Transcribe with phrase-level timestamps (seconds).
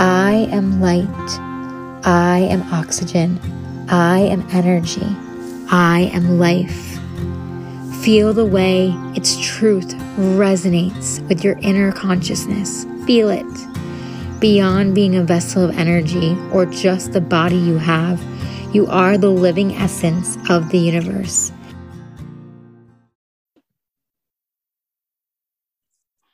[0.00, 1.06] I am light.
[2.06, 3.38] I am oxygen.
[3.90, 5.04] I am energy.
[5.70, 6.98] I am life.
[8.02, 12.86] Feel the way its truth resonates with your inner consciousness.
[13.04, 14.40] Feel it.
[14.40, 18.18] Beyond being a vessel of energy or just the body you have,
[18.74, 21.52] you are the living essence of the universe.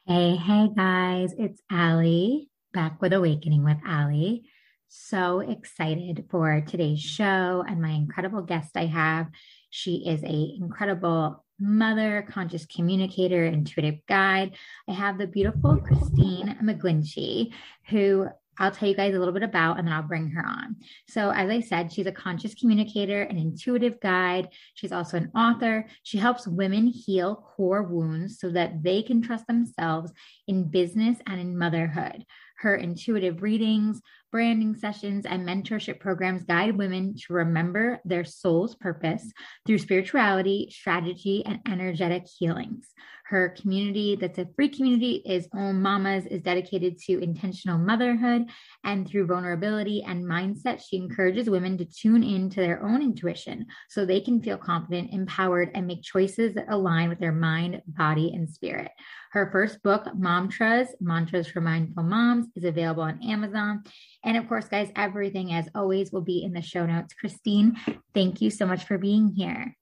[0.07, 4.45] Hey, hey guys, it's Ali back with Awakening with Ali.
[4.89, 9.29] So excited for today's show and my incredible guest I have.
[9.71, 14.57] She is a incredible mother, conscious communicator, intuitive guide.
[14.87, 17.55] I have the beautiful Kristine McGlinchey,
[17.89, 20.77] who I'll tell you guys a little bit about and then I'll bring her on.
[21.09, 24.49] So, as I said, she's a conscious communicator, an intuitive guide.
[24.75, 25.87] She's also an author.
[26.03, 30.13] She helps women heal core wounds so that they can trust themselves
[30.47, 32.25] in business and in motherhood.
[32.59, 34.01] Her intuitive readings,
[34.33, 39.33] branding sessions, and mentorship programs guide women to remember their soul's purpose
[39.67, 42.89] through spirituality, strategy, and energetic healings.
[43.29, 48.45] Her community, that's a free community, is Om Mommas, is dedicated to intentional motherhood.
[48.85, 53.67] And through vulnerability and mindset, she encourages women to tune in to their own intuition
[53.89, 58.31] so they can feel confident, empowered, and make choices that align with their mind, body,
[58.33, 58.93] and spirit.
[59.33, 63.83] Her first book, Momtras, Mantras for Mindful Moms, is available on Amazon.
[64.23, 67.13] And of course, guys, everything as always will be in the show notes.
[67.21, 67.77] Kristine,
[68.15, 69.75] thank you so much for being here.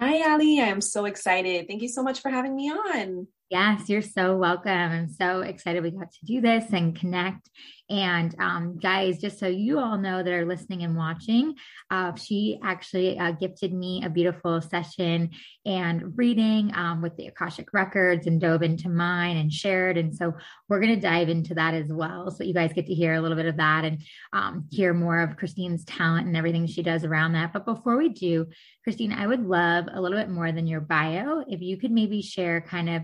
[0.00, 0.60] Hi, Ali.
[0.60, 1.68] I am so excited.
[1.68, 3.28] Thank you so much for having me on.
[3.52, 4.72] Yes, you're so welcome.
[4.72, 7.50] I'm so excited we got to do this and connect.
[7.90, 11.56] And um, guys, just so you all know that are listening and watching,
[11.90, 15.32] uh, she actually uh, gifted me a beautiful session
[15.66, 19.98] and reading um, with the Akashic Records and dove into mine and shared.
[19.98, 20.32] And so
[20.70, 22.30] we're going to dive into that as well.
[22.30, 24.00] So you guys get to hear a little bit of that and
[24.32, 27.52] um, hear more of Kristine's talent and everything she does around that.
[27.52, 28.46] But before we do,
[28.88, 31.44] Kristine, I would love a little bit more than your bio.
[31.46, 33.02] If you could maybe share kind of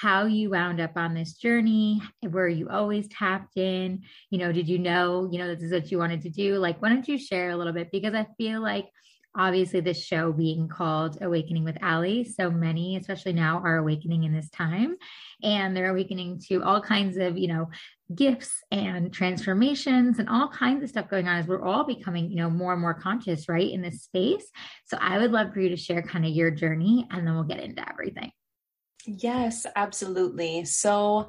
[0.00, 2.00] how you wound up on this journey.
[2.22, 4.02] Were you always tapped in?
[4.30, 6.56] You know, did you know, you know, this is what you wanted to do?
[6.56, 7.90] Like, why don't you share a little bit?
[7.92, 8.86] Because I feel like
[9.36, 14.32] obviously this show being called Awakening with Ali, so many, especially now, are awakening in
[14.32, 14.96] this time.
[15.42, 17.68] And they're awakening to all kinds of, you know,
[18.14, 22.36] gifts and transformations and all kinds of stuff going on as we're all becoming, you
[22.36, 24.50] know, more and more conscious, right, in this space.
[24.86, 27.44] So I would love for you to share kind of your journey and then we'll
[27.44, 28.32] get into everything.
[29.06, 30.64] Yes, absolutely.
[30.64, 31.28] So,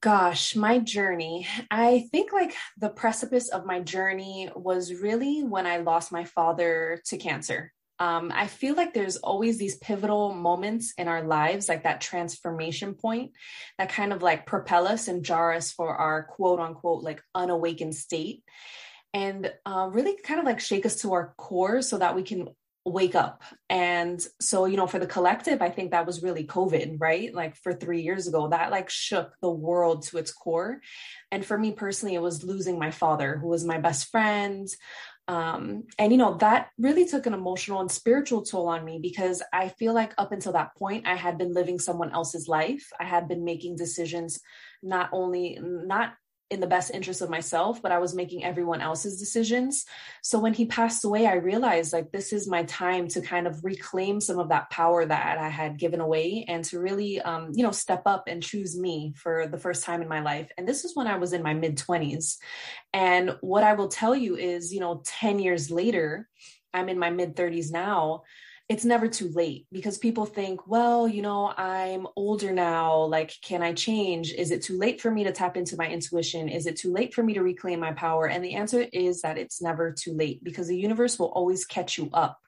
[0.00, 5.78] gosh, my journey, I think like the precipice of my journey was really when I
[5.78, 7.72] lost my father to cancer.
[7.98, 12.94] Um, I feel like there's always these pivotal moments in our lives, like that transformation
[12.94, 13.32] point
[13.78, 17.94] that kind of like propel us and jar us for our quote unquote like unawakened
[17.94, 18.42] state
[19.12, 22.48] and uh, really kind of like shake us to our core so that we can
[22.90, 23.42] wake up.
[23.68, 27.34] And so, you know, for the collective, I think that was really COVID, right?
[27.34, 30.80] Like for three years ago, that like shook the world to its core.
[31.30, 34.68] And for me personally, it was losing my father, who was my best friend.
[35.28, 39.44] Um, and you know that really took an emotional and spiritual toll on me because
[39.52, 43.04] i feel like up until that point i had been living someone else's life i
[43.04, 44.40] had been making decisions
[44.82, 46.14] not only not
[46.50, 49.86] in the best interest of myself, but I was making everyone else's decisions.
[50.20, 53.64] So when he passed away, I realized like this is my time to kind of
[53.64, 57.62] reclaim some of that power that I had given away and to really, um, you
[57.62, 60.50] know, step up and choose me for the first time in my life.
[60.58, 62.38] And this is when I was in my mid 20s.
[62.92, 66.28] And what I will tell you is, you know, 10 years later,
[66.74, 68.22] I'm in my mid 30s now
[68.70, 73.02] it's never too late because people think, well, you know, I'm older now.
[73.02, 74.32] Like, can I change?
[74.32, 76.48] Is it too late for me to tap into my intuition?
[76.48, 78.28] Is it too late for me to reclaim my power?
[78.28, 81.98] And the answer is that it's never too late because the universe will always catch
[81.98, 82.38] you up.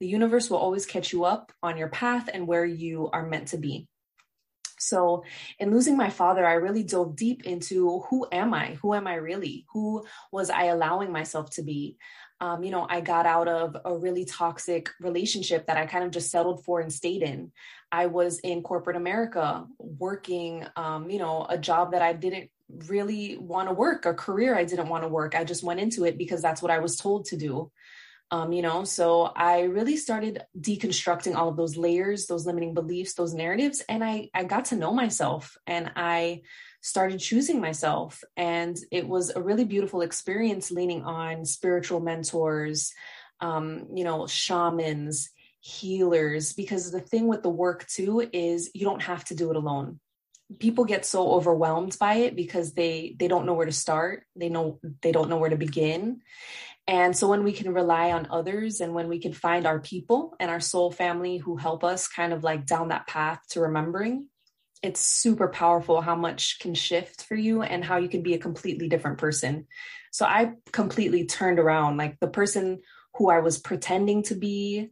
[0.00, 3.48] The universe will always catch you up on your path and where you are meant
[3.48, 3.88] to be.
[4.78, 5.24] So,
[5.58, 8.78] in losing my father, I really dove deep into who am I?
[8.80, 9.66] Who am I really?
[9.72, 11.98] Who was I allowing myself to be?
[12.40, 16.10] Um, you know, I got out of a really toxic relationship that I kind of
[16.10, 17.52] just settled for and stayed in.
[17.90, 22.50] I was in corporate America working, um, you know, a job that I didn't
[22.86, 25.34] really want to work, a career I didn't want to work.
[25.34, 27.72] I just went into it because that's what I was told to do.
[28.30, 33.14] Um, you know, so I really started deconstructing all of those layers, those limiting beliefs,
[33.14, 36.42] those narratives, and I I got to know myself and I
[36.80, 38.22] started choosing myself.
[38.36, 42.92] And it was a really beautiful experience leaning on spiritual mentors,
[43.40, 45.30] um, you know, shamans,
[45.60, 49.56] healers, because the thing with the work too is you don't have to do it
[49.56, 50.00] alone.
[50.58, 54.48] people get so overwhelmed by it because they they don't know where to start they
[54.48, 56.22] know they don't know where to begin
[56.86, 60.34] and so when we can rely on others and when we can find our people
[60.40, 64.28] and our soul family who help us kind of like down that path to remembering
[64.82, 68.38] it's super powerful how much can shift for you and how you can be a
[68.38, 69.66] completely different person
[70.12, 72.80] so i completely turned around like the person
[73.14, 74.90] who i was pretending to be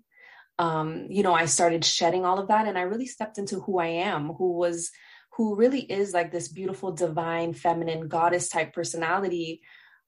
[0.59, 3.79] um, you know i started shedding all of that and i really stepped into who
[3.79, 4.91] i am who was
[5.37, 9.61] who really is like this beautiful, divine, feminine, goddess type personality,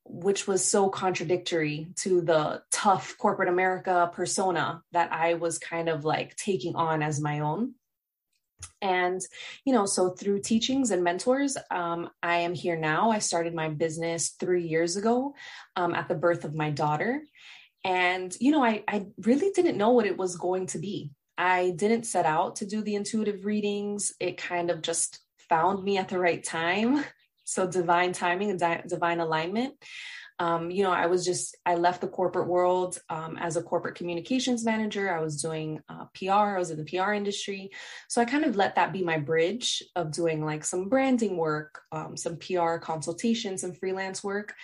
[0.04, 6.06] which was so contradictory to the tough corporate America persona that I was kind of
[6.06, 7.74] like taking on as my own.
[8.80, 9.20] And,
[9.64, 13.10] you know, so through teachings and mentors, um, I am here now.
[13.10, 15.34] I started my business three years ago
[15.76, 17.22] um, at the birth of my daughter.
[17.84, 21.12] And, you know, I, I really didn't know what it was going to be.
[21.36, 24.12] I didn't set out to do the intuitive readings.
[24.18, 27.04] It kind of just found me at the right time.
[27.50, 29.72] So divine timing and di- divine alignment.
[30.40, 33.96] Um, you know, I was just, I left the corporate world um, as a corporate
[33.96, 35.12] communications manager.
[35.12, 37.70] I was doing uh, PR, I was in the PR industry.
[38.08, 41.80] So I kind of let that be my bridge of doing like some branding work,
[41.90, 44.54] um, some PR consultations, some freelance work.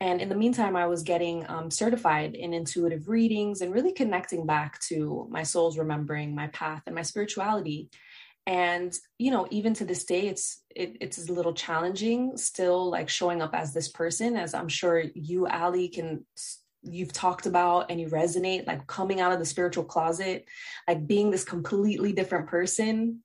[0.00, 4.46] And in the meantime, I was getting um, certified in intuitive readings and really connecting
[4.46, 7.90] back to my soul's remembering, my path, and my spirituality.
[8.46, 13.08] And you know, even to this day, it's it, it's a little challenging still, like
[13.08, 16.26] showing up as this person, as I'm sure you, Ali, can
[16.82, 20.44] you've talked about and you resonate, like coming out of the spiritual closet,
[20.86, 23.22] like being this completely different person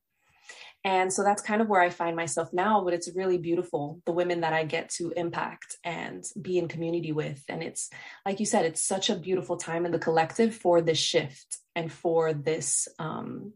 [0.86, 4.14] and so that's kind of where I find myself now, but it's really beautiful, the
[4.14, 7.44] women that I get to impact and be in community with.
[7.50, 7.90] And it's,
[8.26, 11.92] like you said, it's such a beautiful time in the collective for this shift and
[11.92, 13.54] for this, um,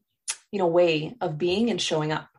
[0.53, 2.29] you know, way of being and showing up.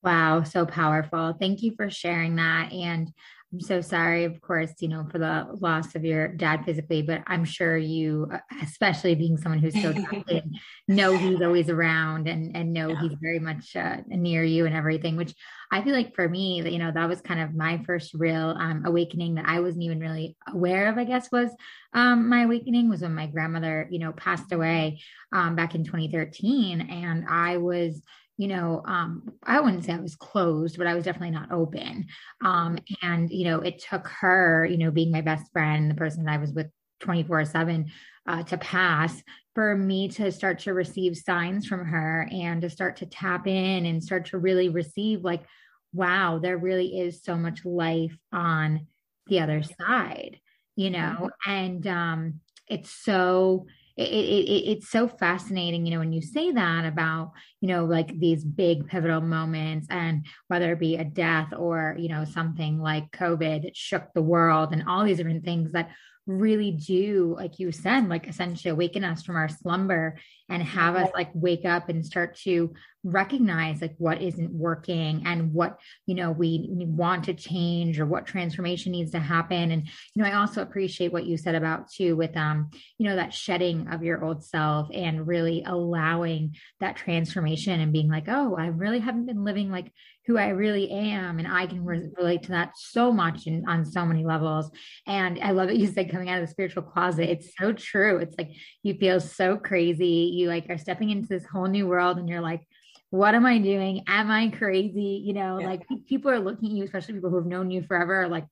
[0.00, 1.34] Wow, so powerful.
[1.36, 2.72] Thank you for sharing that.
[2.72, 3.12] And
[3.54, 7.22] I'm so sorry, of course, you know, for the loss of your dad physically, but
[7.28, 8.28] I'm sure you,
[8.60, 10.50] especially being someone who's so talented,
[10.88, 13.00] know he's always around and and know yeah.
[13.00, 15.14] he's very much uh, near you and everything.
[15.14, 15.36] Which
[15.70, 18.82] I feel like for me, you know, that was kind of my first real um,
[18.86, 20.98] awakening that I wasn't even really aware of.
[20.98, 21.50] I guess was
[21.92, 25.00] um, my awakening was when my grandmother, you know, passed away
[25.32, 28.02] um, back in 2013, and I was
[28.36, 32.06] you know, um, I wouldn't say I was closed, but I was definitely not open.
[32.44, 36.24] Um, and, you know, it took her, you know, being my best friend, the person
[36.24, 36.66] that I was with
[37.00, 37.86] 24 7
[38.26, 39.22] uh, to pass
[39.54, 43.86] for me to start to receive signs from her and to start to tap in
[43.86, 45.44] and start to really receive, like,
[45.92, 48.86] wow, there really is so much life on
[49.28, 50.40] the other side,
[50.74, 53.66] you know, and um, it's so
[53.96, 58.18] it, it, it's so fascinating, you know, when you say that about, you know, like
[58.18, 63.10] these big pivotal moments and whether it be a death or, you know, something like
[63.12, 65.90] COVID that shook the world and all these different things that
[66.26, 70.16] really do, like you said, like essentially awaken us from our slumber
[70.48, 72.72] and have us like wake up and start to
[73.02, 78.06] recognize like what isn't working and what you know we, we want to change or
[78.06, 79.70] what transformation needs to happen.
[79.70, 83.16] And you know i also appreciate what you said about too with um you know
[83.16, 88.56] that shedding of your old self and really allowing that transformation and being like oh
[88.58, 89.92] i really haven't been living like
[90.26, 91.38] who I really am.
[91.38, 92.16] And I can re- mm-hmm.
[92.16, 94.70] relate to that so much and on so many levels.
[95.06, 97.30] And I love that you said coming out of the spiritual closet.
[97.30, 98.18] It's so true.
[98.18, 98.50] It's like
[98.82, 100.32] you feel so crazy.
[100.34, 102.62] You like are stepping into this whole new world and you're like,
[103.10, 104.02] what am I doing?
[104.08, 105.22] Am I crazy?
[105.24, 105.68] You know, yeah.
[105.68, 108.46] like people are looking at you, especially people who have known you forever, like,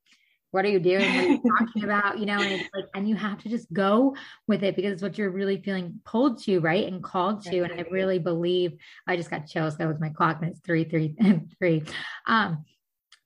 [0.53, 1.01] what are you doing?
[1.01, 2.19] What are you talking about?
[2.19, 4.15] You know, and it's like, and you have to just go
[4.47, 6.87] with it because it's what you're really feeling pulled to, right?
[6.87, 7.63] And called to.
[7.63, 9.77] And I really believe I just got chills.
[9.79, 11.83] That was my clock and it's three, three, and three.
[12.27, 12.65] Um,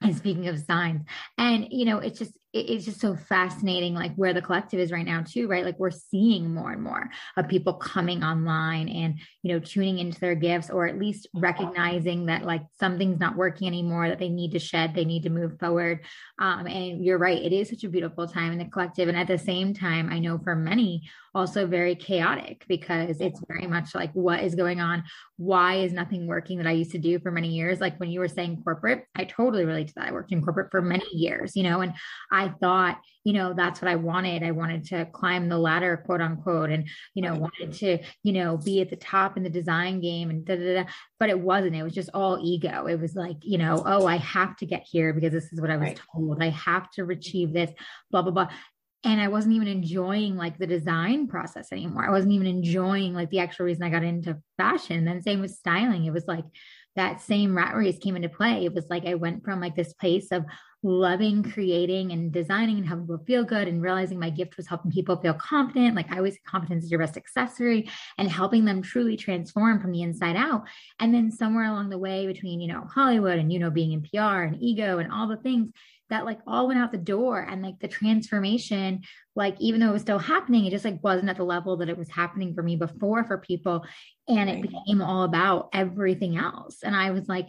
[0.00, 1.02] and speaking of signs,
[1.36, 5.06] and you know, it's just it's just so fascinating like where the collective is right
[5.06, 5.64] now too right?
[5.64, 10.18] Like we're seeing more and more of people coming online and you know tuning into
[10.20, 14.52] their gifts or at least recognizing that like something's not working anymore that they need
[14.52, 16.00] to shed they need to move forward.
[16.38, 19.08] Um, and you're right it is such a beautiful time in the collective.
[19.08, 23.66] And at the same time i know for many also very chaotic because it's very
[23.66, 25.04] much like what is going on?
[25.36, 27.80] Why is nothing working that i used to do for many years?
[27.80, 30.08] Like when you were saying corporate i totally relate to that.
[30.08, 31.94] I worked in corporate for many years you know and
[32.30, 36.20] i thought you know that's what i wanted i wanted to climb the ladder quote
[36.20, 40.00] unquote and you know wanted to you know be at the top in the design
[40.00, 40.90] game and da, da, da.
[41.18, 44.16] but it wasn't it was just all ego it was like you know oh i
[44.16, 46.00] have to get here because this is what i was right.
[46.14, 47.70] told i have to achieve this
[48.10, 48.48] blah blah blah
[49.04, 52.04] and I wasn't even enjoying like the design process anymore.
[52.04, 54.98] I wasn't even enjoying like the actual reason I got into fashion.
[54.98, 56.04] And then same with styling.
[56.04, 56.44] It was like
[56.96, 58.64] that same rat race came into play.
[58.64, 60.44] It was like I went from like this place of
[60.82, 64.90] loving creating and designing and helping people feel good and realizing my gift was helping
[64.90, 65.96] people feel confident.
[65.96, 70.02] Like I always confidence is your best accessory and helping them truly transform from the
[70.02, 70.62] inside out.
[71.00, 74.02] And then somewhere along the way between, you know, Hollywood and, you know, being in
[74.02, 75.70] PR and ego and all the things,
[76.10, 79.02] that like all went out the door and like the transformation
[79.34, 81.88] like even though it was still happening it just like wasn't at the level that
[81.88, 83.84] it was happening for me before for people.
[84.28, 86.82] And it became all about everything else.
[86.82, 87.46] And i was like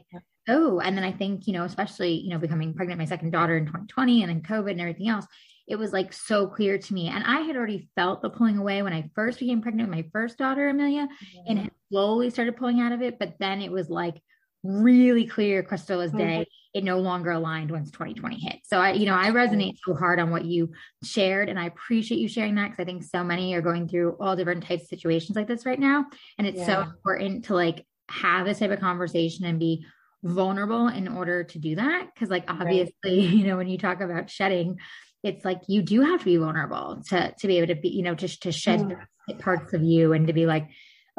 [0.49, 3.57] oh and then i think you know especially you know becoming pregnant my second daughter
[3.57, 5.25] in 2020 and then covid and everything else
[5.67, 7.09] it was like so clear to me.
[7.09, 10.09] And i had already felt the pulling away when i first became pregnant with my
[10.13, 11.39] first daughter amelia mm-hmm.
[11.47, 13.19] and it slowly started pulling out of it.
[13.19, 14.21] But then it was like
[14.63, 16.77] really clear crystal as day mm-hmm.
[16.77, 20.19] it no longer aligned once 2020 hit so i you know i resonate so hard
[20.19, 20.71] on what you
[21.03, 24.17] shared and i appreciate you sharing that because i think so many are going through
[24.19, 26.05] all different types of situations like this right now
[26.37, 26.65] and it's yeah.
[26.65, 29.85] so important to like have this type of conversation and be
[30.23, 33.13] vulnerable in order to do that because like obviously right.
[33.13, 34.77] you know when you talk about shedding
[35.23, 38.01] it's like you do have to be vulnerable to to be able to be you
[38.01, 39.39] know just to shed mm.
[39.39, 40.67] parts of you and to be like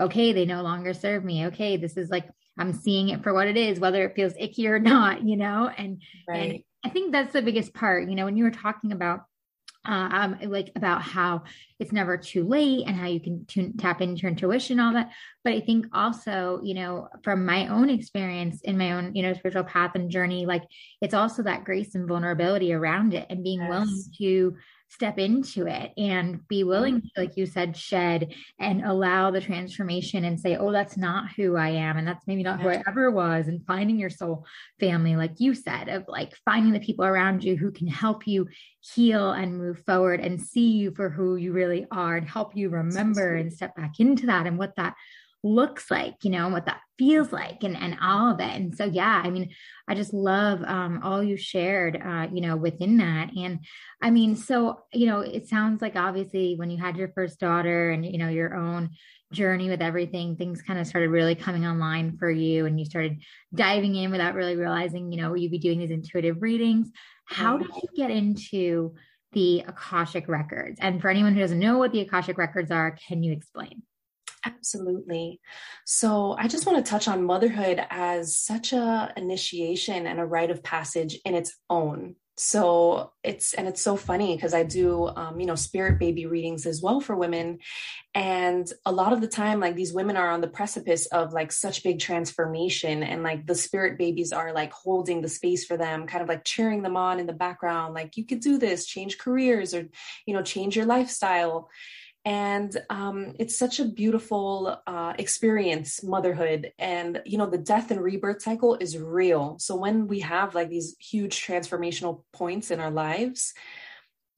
[0.01, 2.29] okay they no longer serve me okay this is like
[2.59, 5.71] I'm seeing it for what it is, whether it feels icky or not, you know?
[5.77, 6.37] And, right.
[6.37, 9.21] and I think that's the biggest part, you know, when you were talking about
[9.89, 11.43] uh, um, like about how
[11.79, 15.11] it's never too late and how you can tune, tap into your intuition, all that.
[15.45, 19.33] But I think also, you know, from my own experience in my own, you know,
[19.33, 20.65] spiritual path and journey, like
[21.01, 23.71] it's also that grace and vulnerability around it and being yes.
[23.71, 24.57] willing to
[24.91, 30.25] step into it and be willing to, like you said, shed and allow the transformation
[30.25, 31.99] and say, oh, that's not who I am.
[31.99, 33.49] And that's maybe not who I ever was.
[33.49, 34.47] And finding your soul
[34.81, 38.49] family, like you said, of like finding the people around you who can help you
[38.81, 42.71] heal and move forward and see you for who you really are and help you
[42.71, 44.95] remember and step back into that and what that
[45.45, 48.51] looks like, you know, and what that feels like and, and all of it.
[48.51, 49.51] And so, yeah, I mean,
[49.89, 53.31] I just love um, all you shared, uh, you know, within that.
[53.37, 53.61] And
[54.03, 57.91] I mean, so, you know, it sounds like obviously when you had your first daughter
[57.91, 58.91] and, you know, your own
[59.33, 63.23] journey with everything, things kind of started really coming online for you and you started
[63.55, 66.91] diving in without really realizing, you know, you'd be doing these intuitive readings.
[67.27, 68.95] How did you get into
[69.33, 70.79] the Akashic records?
[70.81, 73.83] And for anyone who doesn't know what the Akashic records are, can you explain?
[74.45, 75.41] Absolutely.
[75.85, 80.51] So I just want to touch on motherhood as such a initiation and a rite
[80.51, 82.15] of passage in its own.
[82.41, 86.67] So it's and it's so funny because I do um, you know spirit baby readings
[86.67, 87.59] as well for women,
[88.15, 91.51] and a lot of the time like these women are on the precipice of like
[91.51, 96.07] such big transformation, and like the spirit babies are like holding the space for them,
[96.07, 99.19] kind of like cheering them on in the background, like you could do this, change
[99.19, 99.89] careers or
[100.25, 101.69] you know change your lifestyle
[102.29, 106.73] and um, it's such a beautiful uh, experience motherhood.
[106.79, 109.57] And you know the death and rebirth cycle is real.
[109.59, 113.55] So when we have like these huge transformational points in our lives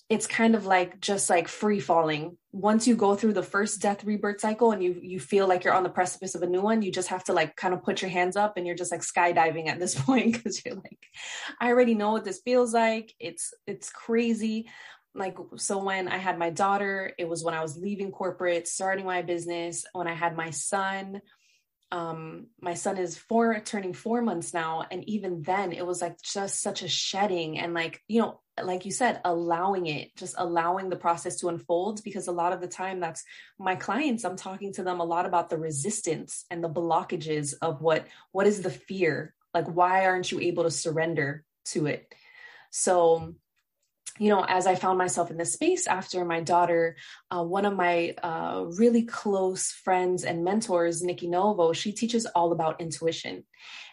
[0.09, 2.37] it's kind of like just like free falling.
[2.51, 5.73] Once you go through the first death rebirth cycle and you you feel like you're
[5.73, 8.03] on the precipice of a new one you just have to like kind of put
[8.03, 10.99] your hands up and you're just like skydiving at this point because you're like
[11.61, 13.15] i already know what this feels like.
[13.21, 14.69] It's it's crazy
[15.15, 19.05] like so when i had my daughter it was when i was leaving corporate starting
[19.05, 21.21] my business when i had my son.
[21.93, 26.23] Um my son is four turning four months now and even then it was like
[26.23, 30.89] just such a shedding and like you know like you said allowing it just allowing
[30.89, 33.25] the process to unfold because a lot of the time that's
[33.59, 37.81] my clients i'm talking to them a lot about the resistance and the blockages of
[37.81, 39.35] what what is the fear?
[39.53, 42.13] Like why aren't you able to surrender to it?
[42.71, 43.35] So
[44.19, 46.97] you know, as I found myself in this space after my daughter,
[47.31, 52.53] uh, one of my uh, really close friends and mentors, Nikki Novo, she teaches all
[52.53, 53.45] about intuition.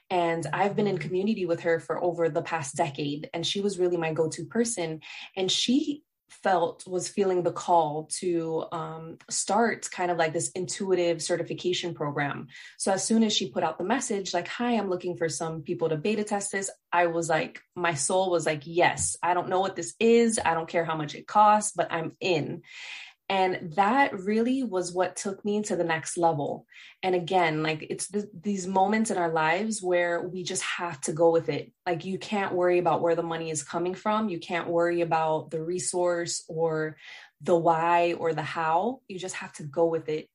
[0.10, 3.78] And I've been in community with her for over the past decade, and she was
[3.78, 5.02] really my go to person.
[5.36, 11.22] And she felt was feeling the call to um, start kind of like this intuitive
[11.22, 12.48] certification program.
[12.78, 15.62] So as soon as she put out the message, like, hi, I'm looking for some
[15.62, 19.50] people to beta test this, I was like, my soul was like, yes, I don't
[19.50, 20.40] know what this is.
[20.44, 22.62] I don't care how much it costs, but I'm in.
[23.30, 26.66] And that really was what took me to the next level.
[27.04, 31.12] And again, like it's th- these moments in our lives where we just have to
[31.12, 31.74] go with it.
[31.86, 34.30] Like you can't worry about where the money is coming from.
[34.30, 36.96] You can't worry about the resource or
[37.42, 39.02] the why or the how.
[39.10, 40.30] You just have to go with it.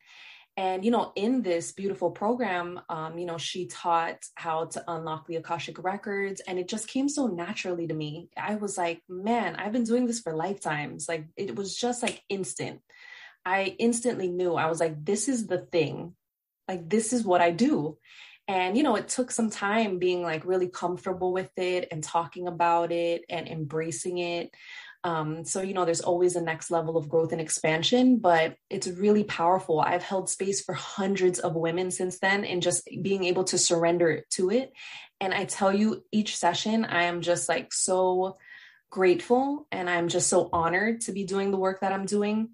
[0.56, 5.26] And, you know, in this beautiful program, um, you know, she taught how to unlock
[5.26, 6.42] the Akashic records.
[6.46, 8.28] And it just came so naturally to me.
[8.36, 11.08] I was like, man, I've been doing this for lifetimes.
[11.08, 12.80] Like it was just like instant.
[13.46, 16.14] I instantly knew I was like, this is the thing.
[16.68, 17.98] Like, this is what I do.
[18.46, 22.46] And, you know, it took some time being like really comfortable with it and talking
[22.46, 24.50] about it and embracing it.
[25.04, 28.86] Um, so, you know, there's always a next level of growth and expansion, but it's
[28.86, 29.80] really powerful.
[29.80, 34.24] I've held space for hundreds of women since then and just being able to surrender
[34.30, 34.72] to it.
[35.20, 38.38] And I tell you, each session, I am just like so
[38.90, 42.50] grateful and I'm just so honored to be doing the work that I'm doing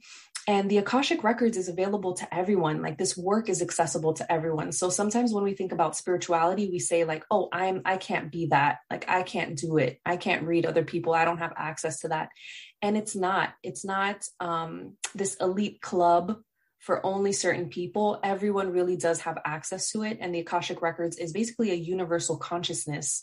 [0.49, 2.81] and the akashic records is available to everyone.
[2.81, 4.73] Like this work is accessible to everyone.
[4.73, 8.47] So sometimes when we think about spirituality we say like oh i'm i can't be
[8.47, 8.79] that.
[8.91, 10.01] Like i can't do it.
[10.07, 11.13] I can't read other people.
[11.13, 12.31] I don't have access to that.
[12.81, 13.51] And it's not.
[13.63, 16.39] It's not um, this elite club
[16.79, 18.19] for only certain people.
[18.25, 20.17] Everyone really does have access to it.
[20.19, 23.23] And the akashic records is basically a universal consciousness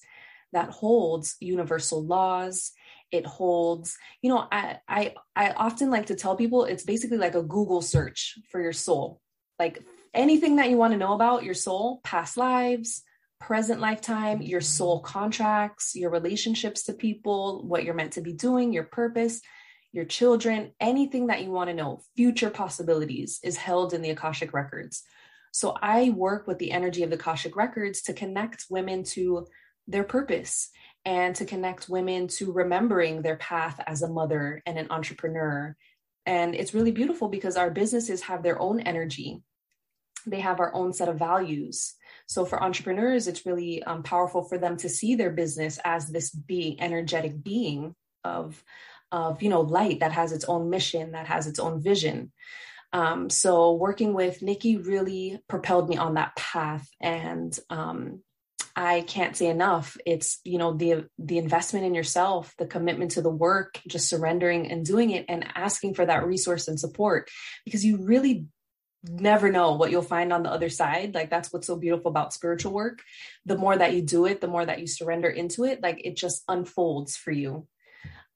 [0.53, 2.72] that holds universal laws
[3.12, 3.98] it holds.
[4.22, 7.82] You know I, I i often like to tell people it's basically like a google
[7.82, 9.22] search for your soul.
[9.60, 9.84] Like
[10.14, 13.04] anything that you want to know about your soul past lives
[13.40, 18.72] present lifetime your soul contracts your relationships to people what you're meant to be doing
[18.72, 19.42] your purpose
[19.92, 24.54] your children anything that you want to know future possibilities is held in the akashic
[24.54, 25.04] records.
[25.52, 29.48] So i work with the energy of the akashic records to connect women to
[29.88, 30.70] their purpose
[31.06, 35.76] and to connect women to remembering their path as a mother and an entrepreneur.
[36.26, 39.44] And it's really beautiful because our businesses have their own energy,
[40.26, 41.94] they have our own set of values.
[42.26, 46.32] So for entrepreneurs, it's really um, powerful for them to see their business as this
[46.32, 47.94] being, energetic being
[48.24, 48.64] of,
[49.12, 52.32] of you know, light that has its own mission, that has its own vision.
[52.94, 58.22] Um, so working with Nikki really propelled me on that path, and um,
[58.75, 59.98] I can't say enough.
[60.05, 64.70] It's, you know, the the investment in yourself, the commitment to the work, just surrendering
[64.70, 67.29] and doing it and asking for that resource and support
[67.63, 68.48] because you really
[69.03, 71.13] never know what you'll find on the other side.
[71.13, 73.01] Like that's what's so beautiful about spiritual work.
[73.46, 76.17] The more that you do it, the more that you surrender into it, like it
[76.17, 77.67] just unfolds for you.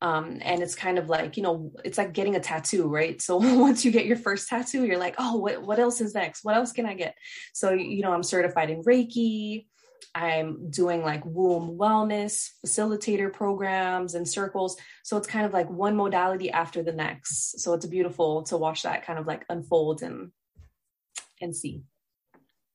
[0.01, 3.21] Um, and it's kind of like, you know, it's like getting a tattoo, right?
[3.21, 6.45] So once you get your first tattoo, you're like, oh, what, what else is next?
[6.45, 7.15] What else can I get?
[7.53, 9.65] So, you know, I'm certified in Reiki.
[10.15, 14.77] I'm doing like womb wellness facilitator programs and circles.
[15.03, 17.61] So it's kind of like one modality after the next.
[17.61, 20.31] So it's beautiful to watch that kind of like unfold and
[21.41, 21.83] and see.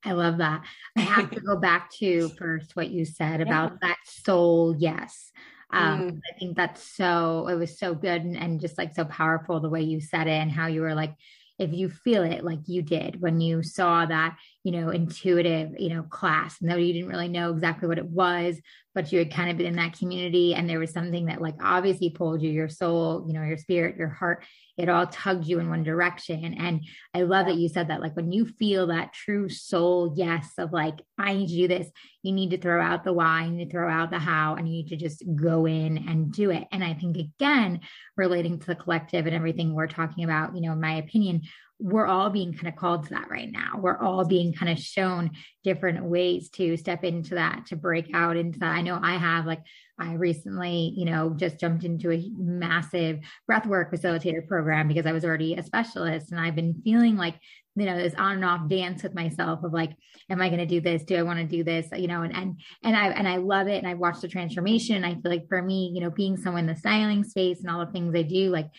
[0.05, 0.63] I love that.
[0.97, 3.89] I have to go back to first what you said about yeah.
[3.89, 5.31] that soul yes.
[5.73, 6.19] Um, mm.
[6.19, 9.71] I think that's so, it was so good and, and just like so powerful the
[9.71, 11.15] way you said it and how you were like,
[11.59, 15.91] if you feel it like you did when you saw that you know intuitive you
[15.91, 18.59] know class and though you didn't really know exactly what it was
[18.95, 21.57] but you had kind of been in that community and there was something that like
[21.63, 24.45] obviously pulled you your soul you know your spirit your heart.
[24.77, 28.17] It all tugged you in one direction and i love that you said that like
[28.17, 31.89] when you feel that true soul yes of like i need to do this
[32.23, 34.67] you need to throw out the why you need to throw out the how and
[34.67, 36.65] you need to just go in and do it.
[36.73, 37.83] And i think again
[38.17, 41.43] relating to the collective and everything we're talking about you know in my opinion
[41.85, 43.79] we're all being kind of called to that right now.
[43.79, 45.33] We're all being kind of shown
[45.65, 48.75] different ways to step into that, to break out into that.
[48.75, 49.61] I know I have, like,
[49.99, 55.27] I recently, you know, just jumped into a massive breathwork facilitator program because I was
[55.27, 57.35] already a specialist and I've been feeling like,
[57.77, 59.91] you know, this on and off dance with myself of like,
[60.31, 61.03] am I going to do this?
[61.05, 61.89] Do I want to do this?
[61.95, 63.79] You know, and, and, and I, and I love it.
[63.79, 65.05] And I've watched the transformation.
[65.05, 67.85] I feel like for me, you know, being someone in the styling space and all
[67.85, 68.71] the things I do, like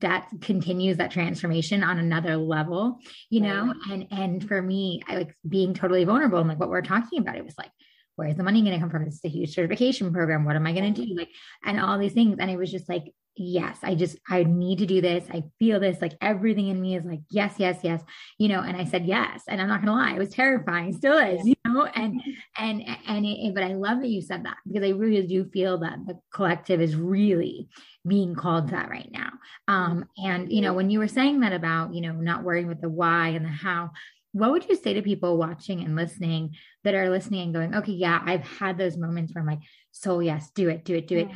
[0.00, 3.72] that continues that transformation on another level you know?
[3.90, 7.36] And and for me i like being totally vulnerable and like what we're talking about
[7.36, 7.70] it was like
[8.16, 9.02] where's the money going to come from?
[9.02, 10.44] It's a huge certification program.
[10.44, 11.14] What am i going to do?
[11.14, 11.28] Like
[11.64, 12.38] and all these things.
[12.40, 15.24] And it was just like yes i just i need to do this.
[15.30, 18.02] I feel this like everything in me is like yes yes yes
[18.38, 21.18] you know and i said yes and i'm not gonna lie it was terrifying still
[21.18, 22.20] is you know and
[22.56, 25.78] and and it, but i love that you said that because i really do feel
[25.78, 27.68] that the collective is really
[28.06, 29.30] being called to that right now.
[29.68, 32.80] Um and you know when you were saying that about you know not worrying with
[32.80, 33.90] the why and the how
[34.32, 37.92] what would you say to people watching and listening that are listening and going okay
[37.92, 39.60] yeah i've had those moments where i'm like
[39.92, 41.28] so yes do it do it do it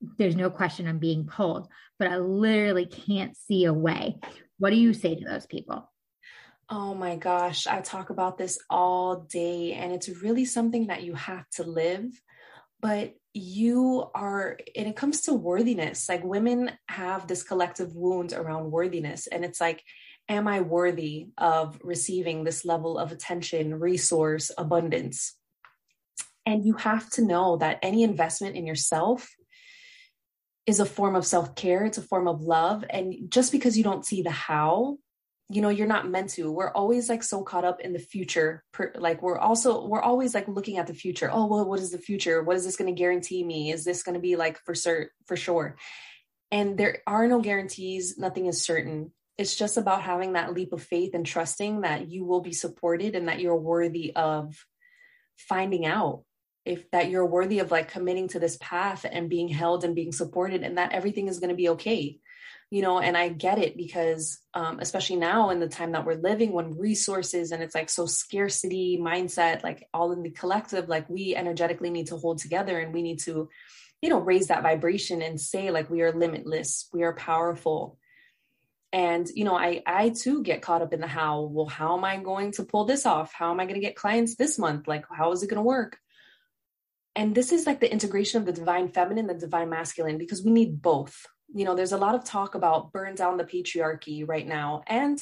[0.00, 4.18] there's no question I'm being pulled, but I literally can't see a way.
[4.58, 5.90] What do you say to those people?
[6.70, 11.14] Oh my gosh, I talk about this all day, and it's really something that you
[11.14, 12.04] have to live.
[12.80, 18.70] But you are, and it comes to worthiness, like women have this collective wound around
[18.70, 19.26] worthiness.
[19.26, 19.82] And it's like
[20.28, 25.34] am I worthy of receiving this level of attention, resource, abundance?
[26.44, 29.28] And you have to know that any investment in yourself
[30.68, 32.84] is a form of self care, it's a form of love.
[32.90, 34.98] And just because you don't see the how,
[35.48, 36.52] you know, you're not meant to.
[36.52, 38.62] We're always like so caught up in the future.
[38.94, 41.30] Like we're also, we're always like looking at the future.
[41.32, 42.42] Oh, well, what is the future?
[42.42, 43.72] What is this going to guarantee me?
[43.72, 45.76] Is this going to be like for cert, for sure?
[46.50, 48.18] And there are no guarantees.
[48.18, 52.24] Nothing is certain it's just about having that leap of faith and trusting that you
[52.24, 54.66] will be supported and that you're worthy of
[55.36, 56.24] finding out
[56.68, 60.12] if that you're worthy of like committing to this path and being held and being
[60.12, 62.20] supported and that everything is going to be okay.
[62.70, 66.20] You know and i get it because um, especially now in the time that we're
[66.20, 71.08] living when resources and it's like so scarcity mindset like all in the collective like
[71.08, 73.48] we energetically need to hold together and we need to
[74.02, 77.98] you know raise that vibration and say like we are limitless we are powerful.
[78.92, 82.04] And you know i i too get caught up in the how well how am
[82.04, 83.32] i going to pull this off?
[83.32, 84.86] How am i going to get clients this month?
[84.86, 85.98] Like how is it going to work
[87.18, 90.52] and this is like the integration of the divine feminine the divine masculine because we
[90.52, 91.26] need both.
[91.52, 95.20] You know there's a lot of talk about burn down the patriarchy right now and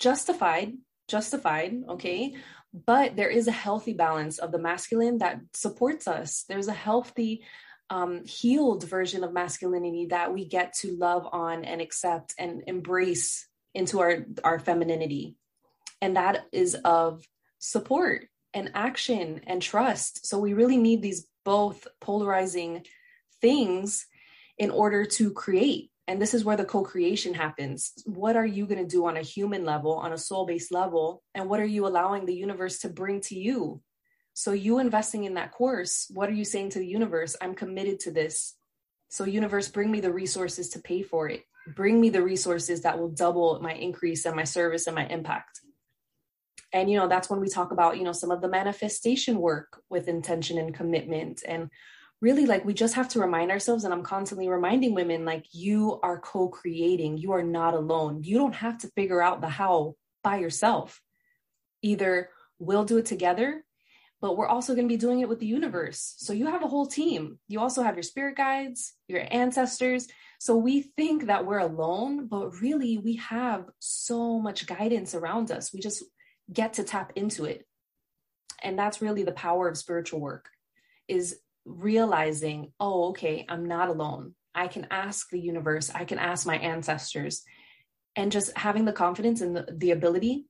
[0.00, 0.72] justified
[1.06, 2.34] justified okay?
[2.74, 6.44] But there is a healthy balance of the masculine that supports us.
[6.48, 7.44] There's a healthy
[7.88, 13.46] um, healed version of masculinity that we get to love on and accept and embrace
[13.74, 15.36] into our our femininity.
[16.02, 17.22] And that is of
[17.60, 20.26] support and action and trust.
[20.26, 22.84] So we really need these both polarizing
[23.40, 24.06] things
[24.58, 28.84] in order to create and this is where the co-creation happens what are you going
[28.84, 32.26] to do on a human level on a soul-based level and what are you allowing
[32.26, 33.80] the universe to bring to you
[34.38, 37.34] so, you investing in that course, what are you saying to the universe?
[37.40, 38.54] I'm committed to this.
[39.08, 41.42] So, universe, bring me the resources to pay for it.
[41.74, 45.60] Bring me the resources that will double my increase and my service and my impact.
[46.72, 49.80] And, you know, that's when we talk about, you know, some of the manifestation work
[49.88, 51.42] with intention and commitment.
[51.46, 51.70] And
[52.20, 55.98] really, like, we just have to remind ourselves, and I'm constantly reminding women, like, you
[56.02, 58.22] are co creating, you are not alone.
[58.22, 61.00] You don't have to figure out the how by yourself.
[61.82, 63.64] Either we'll do it together
[64.20, 66.14] but we're also going to be doing it with the universe.
[66.18, 67.38] So you have a whole team.
[67.46, 70.08] You also have your spirit guides, your ancestors.
[70.40, 75.72] So we think that we're alone, but really we have so much guidance around us.
[75.72, 76.04] We just
[76.52, 77.66] get to tap into it.
[78.62, 80.48] And that's really the power of spiritual work
[81.06, 84.34] is realizing, oh, okay, I'm not alone.
[84.54, 87.42] I can ask the universe, I can ask my ancestors,
[88.16, 90.46] and just having the confidence and the, the ability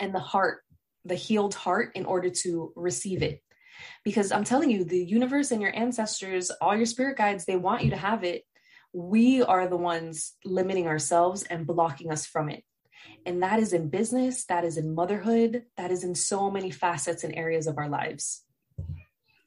[0.00, 0.62] and the heart
[1.06, 3.40] the healed heart in order to receive it
[4.04, 7.84] because i'm telling you the universe and your ancestors all your spirit guides they want
[7.84, 8.42] you to have it
[8.92, 12.62] we are the ones limiting ourselves and blocking us from it
[13.24, 17.24] and that is in business that is in motherhood that is in so many facets
[17.24, 18.42] and areas of our lives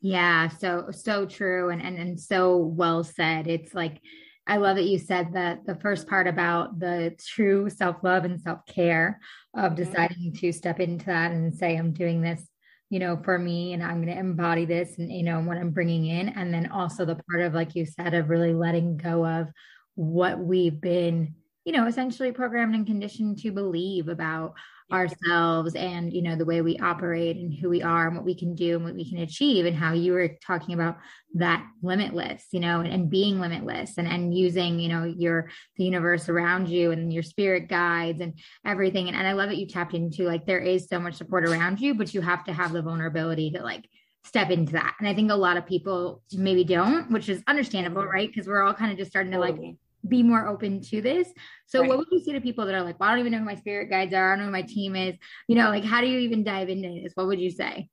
[0.01, 4.01] yeah so so true and and, and so well said it's like
[4.49, 8.41] I love that you said that the first part about the true self love and
[8.41, 9.21] self care
[9.55, 9.83] of mm-hmm.
[9.83, 12.41] deciding to step into that and say, I'm doing this,
[12.89, 15.69] you know, for me and I'm going to embody this and, you know, what I'm
[15.69, 16.29] bringing in.
[16.29, 19.49] And then also the part of, like you said, of really letting go of
[19.93, 21.35] what we've been,
[21.69, 24.55] you know, essentially programmed and conditioned to believe about
[24.91, 28.33] ourselves and you know the way we operate and who we are and what we
[28.33, 30.97] can do and what we can achieve and how you were talking about
[31.35, 35.83] that limitless you know and, and being limitless and and using you know your the
[35.83, 39.07] universe around you and your spirit guides and everything.
[39.07, 41.79] And, and i love that you tapped into like there is so much support around
[41.79, 43.87] you but you have to have the vulnerability to like
[44.23, 44.95] step into that.
[44.99, 48.27] And i think a lot of people maybe don't which is understandable right?
[48.27, 49.59] Because we're all kind of just starting to like
[50.07, 51.27] be more open to this.
[51.67, 51.89] So right.
[51.89, 53.45] what would you say to people that are like, well, I don't even know who
[53.45, 54.33] my spirit guides are.
[54.33, 55.15] I don't know who my team is.
[55.47, 57.13] You know, like how do you even dive into this?
[57.15, 57.89] What would you say?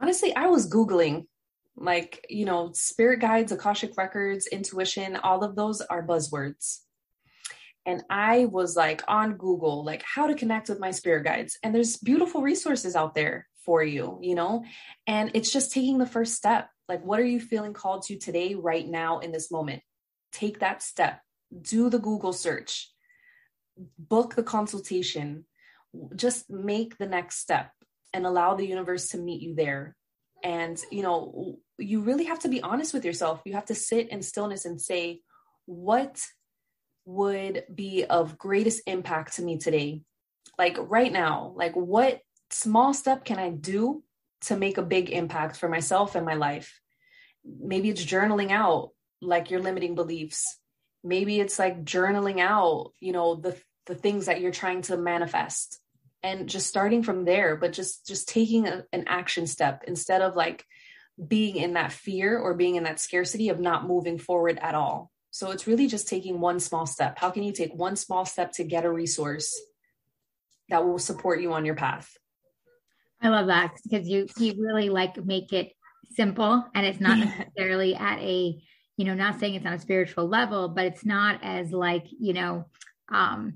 [0.00, 1.26] Honestly, I was Googling
[1.76, 6.80] like, you know, spirit guides, Akashic records, intuition, all of those are buzzwords.
[7.86, 11.58] And I was like on Google, like how to connect with my spirit guides.
[11.62, 14.64] And there's beautiful resources out there for you, you know?
[15.06, 16.68] And it's just taking the first step.
[16.88, 19.82] Like, what are you feeling called to today, right now, in this moment?
[20.32, 21.20] Take that step,
[21.60, 22.90] do the Google search,
[23.98, 25.44] book the consultation,
[26.14, 27.70] just make the next step
[28.12, 29.96] and allow the universe to meet you there.
[30.42, 33.42] And, you know, you really have to be honest with yourself.
[33.44, 35.20] You have to sit in stillness and say,
[35.66, 36.20] what
[37.04, 40.02] would be of greatest impact to me today?
[40.58, 44.02] Like right now, like what small step can I do
[44.42, 46.80] to make a big impact for myself and my life?
[47.44, 50.58] Maybe it's journaling out like your limiting beliefs.
[51.02, 53.56] Maybe it's like journaling out you know the
[53.86, 55.78] the things that you're trying to manifest
[56.22, 60.36] and just starting from there but just just taking a, an action step instead of
[60.36, 60.64] like
[61.28, 65.10] being in that fear or being in that scarcity of not moving forward at all.
[65.30, 67.18] So it's really just taking one small step.
[67.18, 69.58] How can you take one small step to get a resource
[70.68, 72.10] that will support you on your path?
[73.22, 75.72] I love that because you you really like make it
[76.12, 78.60] simple and it's not necessarily at a
[79.00, 82.34] you know not saying it's on a spiritual level but it's not as like you
[82.34, 82.66] know
[83.10, 83.54] um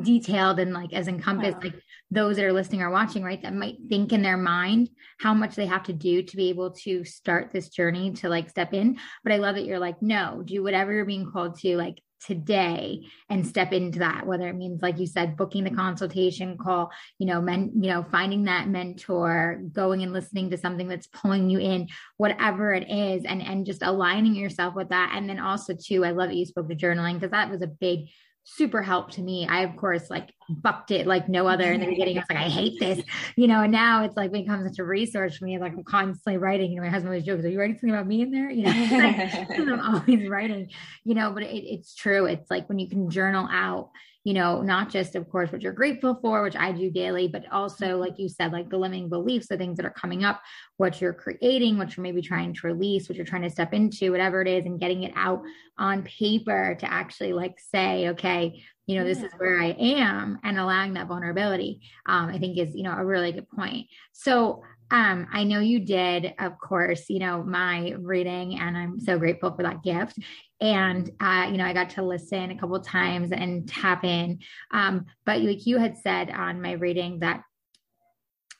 [0.00, 1.74] detailed and like as encompassed like
[2.12, 5.56] those that are listening or watching right that might think in their mind how much
[5.56, 8.96] they have to do to be able to start this journey to like step in.
[9.24, 13.06] But i love that you're like no do whatever you're being called to like today
[13.28, 17.26] and step into that whether it means like you said booking the consultation call you
[17.26, 21.58] know men you know finding that mentor going and listening to something that's pulling you
[21.58, 26.04] in whatever it is and and just aligning yourself with that and then also too
[26.04, 28.08] i love that you spoke to journaling because that was a big
[28.44, 29.46] super help to me.
[29.48, 32.16] I, of course, like bucked it like no other in the beginning.
[32.16, 33.04] I was like, I hate this,
[33.36, 35.58] you know, and now it's like becomes such a resource for me.
[35.58, 36.70] Like I'm constantly writing.
[36.70, 38.50] You know, my husband always jokes, Are you writing something about me in there?
[38.50, 38.70] You know,
[39.74, 40.70] I'm always writing,
[41.04, 42.26] you know, but it, it's true.
[42.26, 43.90] It's like when you can journal out
[44.24, 47.44] you know, not just, of course, what you're grateful for, which I do daily, but
[47.52, 48.00] also, mm-hmm.
[48.00, 50.40] like you said, like the limiting beliefs, the things that are coming up,
[50.78, 54.10] what you're creating, what you're maybe trying to release, what you're trying to step into,
[54.10, 55.42] whatever it is, and getting it out
[55.76, 60.58] on paper to actually like say, okay, you know, this is where I am, and
[60.58, 63.86] allowing that vulnerability, um, I think is, you know, a really good point.
[64.12, 69.18] So, um, I know you did, of course, you know, my reading, and I'm so
[69.18, 70.18] grateful for that gift.
[70.60, 74.40] And uh, you know, I got to listen a couple times and tap in.
[74.70, 77.42] Um, but like you had said on my reading that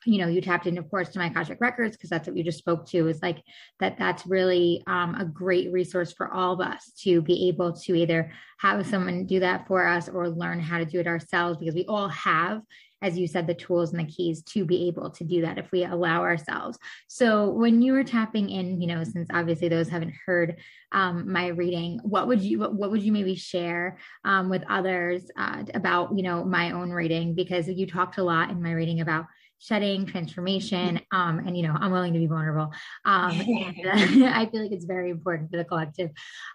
[0.06, 2.44] you know you tapped in of course to my akashic records because that's what you
[2.44, 3.42] just spoke to is like
[3.80, 7.94] that that's really um, a great resource for all of us to be able to
[7.94, 11.74] either have someone do that for us or learn how to do it ourselves because
[11.74, 12.60] we all have
[13.04, 15.70] as you said, the tools and the keys to be able to do that if
[15.70, 16.78] we allow ourselves.
[17.06, 20.56] So when you were tapping in, you know, since obviously those haven't heard
[20.90, 25.30] um, my reading, what would you what, what would you maybe share um, with others
[25.38, 27.34] uh, about you know my own reading?
[27.34, 29.26] Because you talked a lot in my reading about
[29.64, 31.00] shedding, transformation.
[31.10, 32.72] Um, and, you know, I'm willing to be vulnerable.
[33.04, 36.10] Um, and, uh, I feel like it's very important for the collective.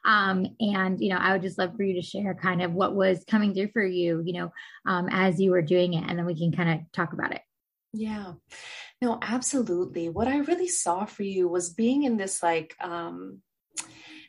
[0.06, 2.96] Um, and, you know, I would just love for you to share kind of what
[2.96, 4.52] was coming through for you, you know,
[4.86, 7.42] um, as you were doing it, and then we can kind of talk about it.
[7.94, 8.34] Yeah.
[9.02, 10.10] No, absolutely.
[10.10, 13.42] What I really saw for you was being in this like um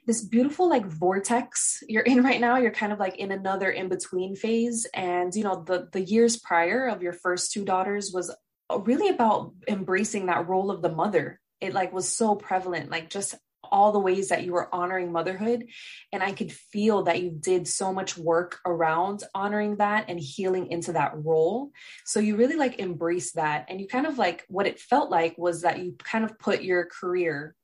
[0.06, 3.88] this beautiful like vortex you're in right now you're kind of like in another in
[3.88, 8.34] between phase and you know the the years prior of your first two daughters was
[8.78, 11.40] really about embracing that role of the mother.
[11.60, 15.66] It like was so prevalent, like just all the ways that you were honoring motherhood.
[16.12, 20.70] And I could feel that you did so much work around honoring that and healing
[20.70, 21.70] into that role.
[22.04, 23.66] So you really like embrace that.
[23.68, 26.62] And you kind of like what it felt like was that you kind of put
[26.62, 27.54] your career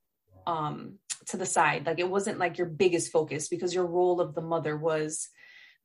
[0.47, 1.87] um to the side.
[1.87, 5.29] Like it wasn't like your biggest focus because your role of the mother was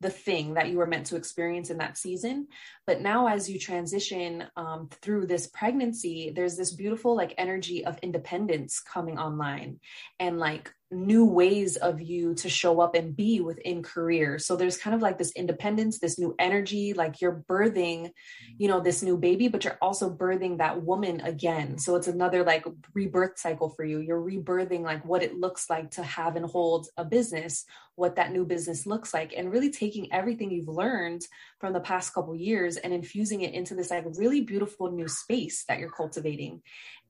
[0.01, 2.47] the thing that you were meant to experience in that season.
[2.85, 7.97] But now, as you transition um, through this pregnancy, there's this beautiful like energy of
[7.99, 9.79] independence coming online
[10.19, 14.37] and like new ways of you to show up and be within career.
[14.37, 18.11] So there's kind of like this independence, this new energy, like you're birthing,
[18.57, 21.79] you know, this new baby, but you're also birthing that woman again.
[21.79, 23.99] So it's another like rebirth cycle for you.
[23.99, 27.63] You're rebirthing like what it looks like to have and hold a business,
[27.95, 31.21] what that new business looks like, and really taking everything you've learned
[31.59, 35.63] from the past couple years and infusing it into this like really beautiful new space
[35.69, 36.61] that you're cultivating.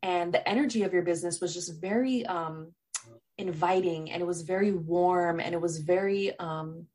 [0.03, 2.73] And the energy of your business was just very um
[3.41, 6.85] inviting and it was very warm and it was very um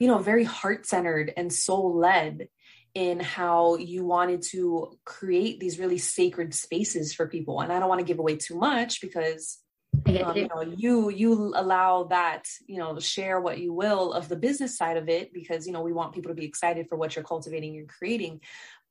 [0.00, 2.48] you know very heart centered and soul led
[2.94, 7.60] in how you wanted to create these really sacred spaces for people.
[7.60, 9.58] And i don't want to give away too much because
[10.06, 14.36] um, you know you you allow that you know share what you will of the
[14.36, 17.14] business side of it because you know we want people to be excited for what
[17.14, 18.40] you're cultivating and creating.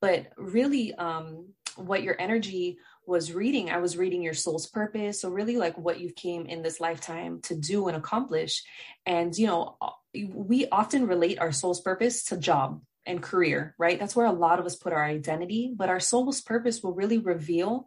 [0.00, 5.22] But really um what your energy was reading, I was reading your soul's purpose.
[5.22, 8.62] So, really, like what you came in this lifetime to do and accomplish.
[9.06, 13.98] And, you know, uh, we often relate our soul's purpose to job and career, right?
[13.98, 15.72] That's where a lot of us put our identity.
[15.74, 17.86] But our soul's purpose will really reveal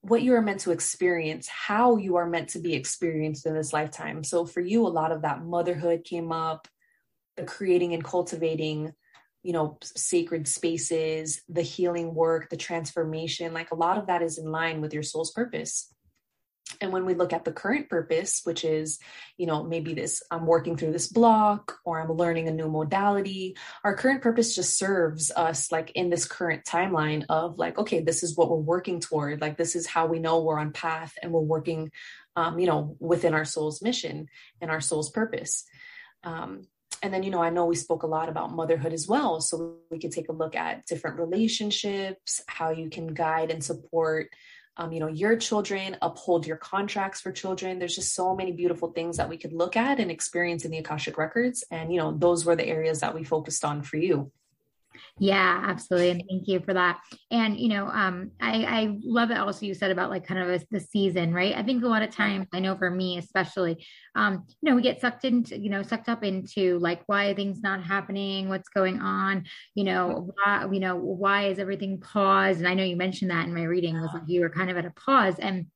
[0.00, 3.72] what you are meant to experience, how you are meant to be experienced in this
[3.72, 4.22] lifetime.
[4.22, 6.68] So, for you, a lot of that motherhood came up,
[7.36, 8.92] the creating and cultivating
[9.42, 14.38] you know sacred spaces the healing work the transformation like a lot of that is
[14.38, 15.92] in line with your soul's purpose
[16.80, 18.98] and when we look at the current purpose, which is,
[19.36, 23.56] you know, maybe this, I'm working through this block or I'm learning a new modality,
[23.84, 28.22] our current purpose just serves us like in this current timeline of like, okay, this
[28.22, 29.40] is what we're working toward.
[29.40, 31.90] Like, this is how we know we're on path and we're working,
[32.36, 34.28] um, you know, within our soul's mission
[34.60, 35.64] and our soul's purpose.
[36.24, 36.62] Um,
[37.02, 39.40] and then, you know, I know we spoke a lot about motherhood as well.
[39.40, 44.28] So we could take a look at different relationships, how you can guide and support
[44.76, 48.92] um, you know your children uphold your contracts for children there's just so many beautiful
[48.92, 52.16] things that we could look at and experience in the akashic records and you know
[52.16, 54.30] those were the areas that we focused on for you
[55.18, 56.10] yeah, absolutely.
[56.10, 57.00] And thank you for that.
[57.30, 60.48] And, you know, um, I, I love it also you said about like kind of
[60.48, 61.54] a, the season, right?
[61.56, 64.82] I think a lot of times, I know for me especially, um, you know, we
[64.82, 68.48] get sucked into, you know, sucked up into like, why are things not happening?
[68.48, 69.44] What's going on?
[69.74, 72.58] You know, why, you know, why is everything paused?
[72.58, 74.76] And I know you mentioned that in my reading was like you were kind of
[74.76, 75.66] at a pause and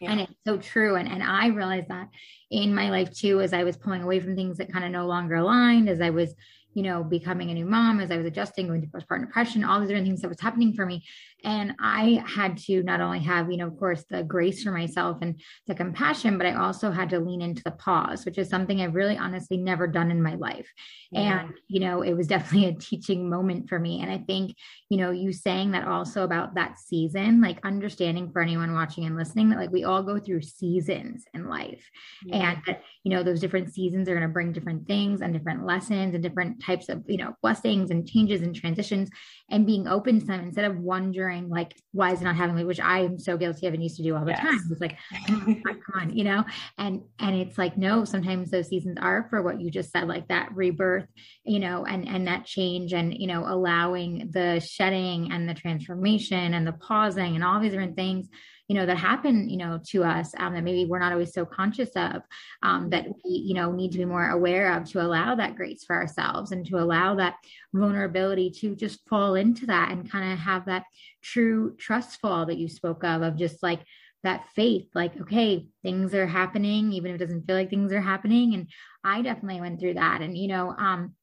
[0.00, 0.12] yeah.
[0.12, 0.96] And it's so true.
[0.96, 2.08] And and I realized that
[2.50, 5.06] in my life too, as I was pulling away from things that kind of no
[5.06, 6.34] longer aligned, as I was,
[6.74, 9.80] you know, becoming a new mom, as I was adjusting, going through postpartum depression, all
[9.80, 11.04] these different things that was happening for me.
[11.44, 15.18] And I had to not only have, you know, of course, the grace for myself
[15.22, 18.80] and the compassion, but I also had to lean into the pause, which is something
[18.80, 20.70] I've really honestly never done in my life.
[21.12, 21.40] Yeah.
[21.40, 24.02] And, you know, it was definitely a teaching moment for me.
[24.02, 24.54] And I think,
[24.88, 29.16] you know, you saying that also about that season, like understanding for anyone watching and
[29.16, 31.88] listening that like we all go through seasons in life.
[32.24, 32.50] Yeah.
[32.50, 35.64] And that, you know, those different seasons are going to bring different things and different
[35.64, 39.10] lessons and different types of, you know, blessings and changes and transitions
[39.50, 42.80] and being open to them instead of wondering like why is it not happening which
[42.80, 44.40] i am so guilty of and used to do all the yes.
[44.40, 45.62] time it's like come
[45.94, 46.44] on you know
[46.78, 50.26] and and it's like no sometimes those seasons are for what you just said like
[50.28, 51.06] that rebirth
[51.44, 56.54] you know and and that change and you know allowing the shedding and the transformation
[56.54, 58.28] and the pausing and all these different things
[58.70, 61.44] you know that happen you know to us um, that maybe we're not always so
[61.44, 62.22] conscious of
[62.62, 65.82] um, that we you know need to be more aware of to allow that grace
[65.82, 67.34] for ourselves and to allow that
[67.74, 70.84] vulnerability to just fall into that and kind of have that
[71.20, 73.80] true trust fall that you spoke of of just like
[74.22, 78.00] that faith like okay things are happening even if it doesn't feel like things are
[78.00, 78.54] happening.
[78.54, 78.68] And
[79.02, 80.20] i definitely went through that.
[80.22, 81.16] And you know um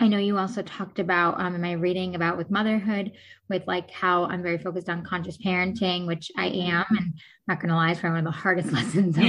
[0.00, 3.10] I know you also talked about um, in my reading about with motherhood,
[3.48, 6.70] with like how I'm very focused on conscious parenting, which I mm-hmm.
[6.70, 7.14] am, and
[7.48, 9.18] I'm not to lie, it's probably one of the hardest lessons.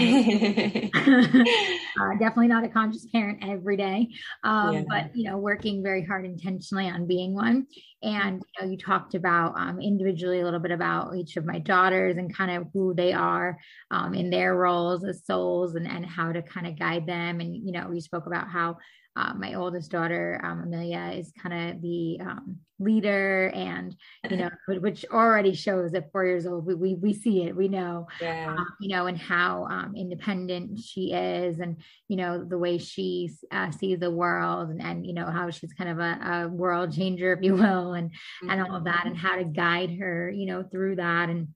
[2.00, 4.10] uh, definitely not a conscious parent every day,
[4.44, 4.84] um, yeah.
[4.88, 7.66] but you know, working very hard intentionally on being one.
[8.04, 11.58] And you know, you talked about um, individually a little bit about each of my
[11.58, 13.58] daughters and kind of who they are
[13.90, 17.40] um, in their roles as souls, and and how to kind of guide them.
[17.40, 18.78] And you know, you spoke about how
[19.20, 23.96] uh, my oldest daughter, um, Amelia, is kind of the um, leader, and
[24.30, 27.68] you know, which already shows at four years old, we we, we see it, we
[27.68, 28.56] know, yeah.
[28.58, 33.30] uh, you know, and how um, independent she is, and you know, the way she
[33.52, 36.94] uh, sees the world, and, and you know, how she's kind of a, a world
[36.94, 38.50] changer, if you will, and mm-hmm.
[38.52, 41.50] and all of that, and how to guide her, you know, through that, and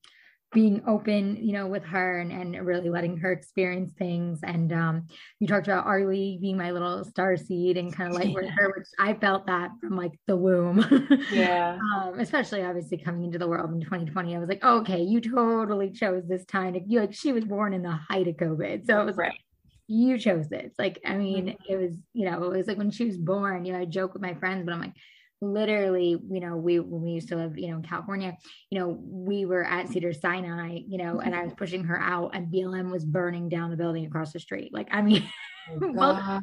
[0.53, 4.39] being open, you know, with her and, and really letting her experience things.
[4.43, 5.07] And um,
[5.39, 8.49] you talked about Arlie being my little star seed and kind of like yeah.
[8.57, 10.85] her, which I felt that from like the womb.
[11.31, 11.77] Yeah.
[11.95, 14.35] um, especially obviously coming into the world in 2020.
[14.35, 16.75] I was like, okay, you totally chose this time.
[16.87, 18.85] You like she was born in the height of COVID.
[18.85, 19.31] So it was right.
[19.31, 19.39] like
[19.87, 20.73] you chose this.
[20.77, 21.73] Like, I mean, mm-hmm.
[21.73, 24.13] it was, you know, it was like when she was born, you know, I joke
[24.13, 24.95] with my friends, but I'm like,
[25.43, 28.37] literally, you know, we when we used to live, you know, in California,
[28.69, 32.35] you know, we were at Cedar Sinai, you know, and I was pushing her out,
[32.35, 34.73] and BLM was burning down the building across the street.
[34.73, 35.27] Like, I mean,
[35.71, 36.39] oh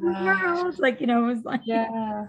[0.79, 2.25] like you know, it was like, yeah,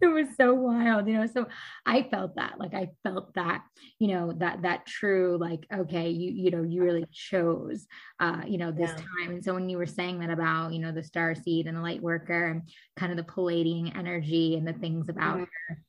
[0.00, 1.26] it was so wild, you know.
[1.26, 1.46] So
[1.84, 3.62] I felt that, like, I felt that,
[3.98, 7.86] you know, that that true, like, okay, you you know, you really chose,
[8.20, 8.96] uh, you know, this yeah.
[8.96, 9.34] time.
[9.34, 11.82] And so when you were saying that about, you know, the star seed and the
[11.82, 12.62] light worker and
[12.96, 15.44] kind of the Pleiadian energy and the things about mm-hmm.
[15.68, 15.82] her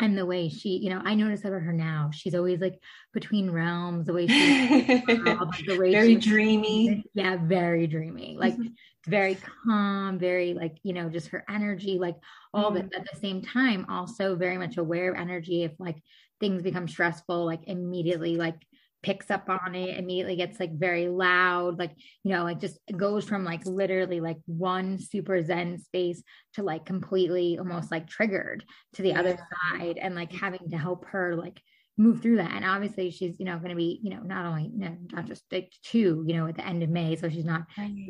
[0.00, 2.10] and the way she, you know, I notice about her now.
[2.12, 2.78] She's always like
[3.12, 4.34] between realms, the way she,
[5.06, 7.04] the way very she, dreamy.
[7.14, 8.36] Yeah, very dreamy.
[8.38, 8.68] Like mm-hmm.
[9.06, 12.16] very calm, very like, you know, just her energy, like
[12.52, 12.86] all mm-hmm.
[12.86, 13.00] Mm-hmm.
[13.00, 15.62] At the same time, also very much aware of energy.
[15.62, 16.02] If like
[16.40, 18.60] things become stressful, like immediately like
[19.04, 23.24] picks up on it immediately gets like very loud like you know like just goes
[23.24, 26.22] from like literally like one super zen space
[26.54, 28.64] to like completely almost like triggered
[28.94, 29.20] to the yeah.
[29.20, 29.36] other
[29.70, 31.60] side and like having to help her like
[31.96, 32.50] move through that.
[32.52, 35.26] And obviously she's you know going to be you know not only you know, not
[35.26, 37.62] just like two you know at the end of may so she's not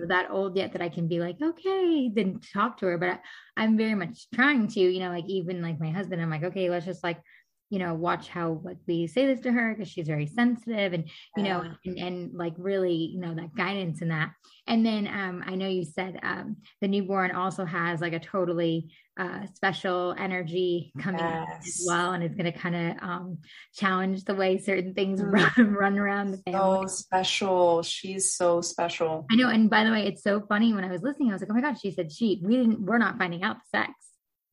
[0.08, 2.96] that old yet that i can be like okay then talk to her.
[2.96, 3.18] But I,
[3.56, 6.70] i'm very much trying to you know like even like my husband i'm like okay
[6.70, 7.20] let's just like
[7.74, 11.10] you know, watch how like we say this to her because she's very sensitive and,
[11.36, 14.30] you know, and, and like really, you know, that guidance and that.
[14.68, 18.92] And then um, I know you said um, the newborn also has like a totally
[19.18, 21.66] uh, special energy coming yes.
[21.66, 23.38] as well, and it's going to kind of um,
[23.74, 25.32] challenge the way certain things mm.
[25.32, 26.86] run, run around the family.
[26.86, 27.82] So special.
[27.82, 29.26] She's so special.
[29.32, 29.48] I know.
[29.48, 30.72] And by the way, it's so funny.
[30.72, 32.86] When I was listening, I was like, "Oh my god!" She said, "She we didn't.
[32.86, 33.92] We're not finding out the sex."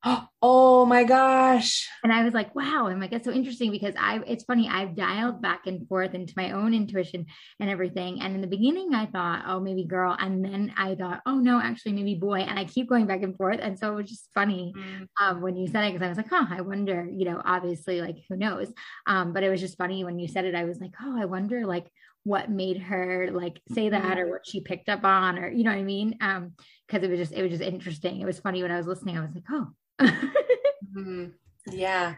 [0.42, 1.88] oh my gosh.
[2.02, 2.86] And I was like, wow.
[2.86, 6.14] And I'm like, that's so interesting because I, it's funny, I've dialed back and forth
[6.14, 7.26] into my own intuition
[7.60, 8.20] and everything.
[8.20, 10.16] And in the beginning, I thought, oh, maybe girl.
[10.18, 12.40] And then I thought, oh, no, actually, maybe boy.
[12.40, 13.60] And I keep going back and forth.
[13.62, 15.06] And so it was just funny mm.
[15.20, 18.00] um, when you said it because I was like, huh, I wonder, you know, obviously,
[18.00, 18.72] like, who knows?
[19.06, 20.54] Um, but it was just funny when you said it.
[20.54, 21.86] I was like, oh, I wonder, like,
[22.24, 24.30] what made her like say that or mm.
[24.30, 26.52] what she picked up on or you know what I mean um
[26.86, 29.18] because it was just it was just interesting it was funny when I was listening
[29.18, 29.72] I was like oh
[30.02, 31.26] mm-hmm.
[31.70, 32.16] Yeah.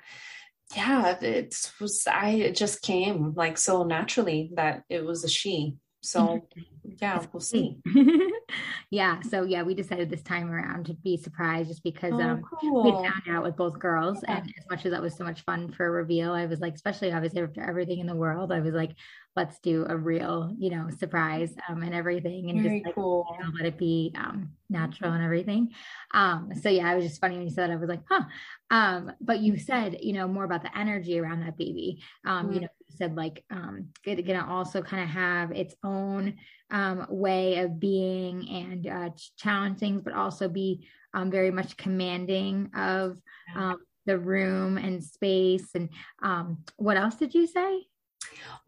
[0.75, 1.17] Yeah.
[1.21, 5.77] It was, I, it just came like so naturally that it was a she.
[6.05, 6.91] So mm-hmm.
[7.01, 7.79] yeah, we'll see.
[8.91, 9.21] yeah.
[9.23, 12.85] So yeah, we decided this time around to be surprised just because oh, um cool.
[12.85, 14.19] we found out with both girls.
[14.23, 14.39] Yeah.
[14.39, 16.75] And as much as that was so much fun for a reveal, I was like,
[16.75, 18.91] especially obviously after everything in the world, I was like,
[19.37, 23.27] let's do a real, you know, surprise um, and everything and Very just like, cool.
[23.33, 25.71] you know, let it be um, natural and everything.
[26.13, 27.75] Um, so yeah, it was just funny when you said that.
[27.75, 28.25] I was like, huh.
[28.71, 32.03] Um, but you said, you know, more about the energy around that baby.
[32.25, 32.55] Um, mm-hmm.
[32.55, 36.35] You know, you said like um, it's gonna also kind of have its own
[36.71, 42.71] um, way of being and uh, challenge things, but also be um, very much commanding
[42.77, 43.19] of
[43.55, 45.75] um, the room and space.
[45.75, 45.89] And
[46.23, 47.87] um, what else did you say?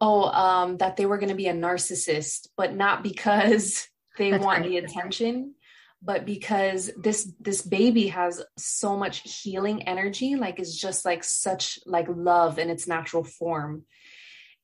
[0.01, 3.87] Oh um that they were going to be a narcissist but not because
[4.17, 5.55] they That's want the attention
[6.01, 11.79] but because this this baby has so much healing energy like it's just like such
[11.85, 13.83] like love in its natural form.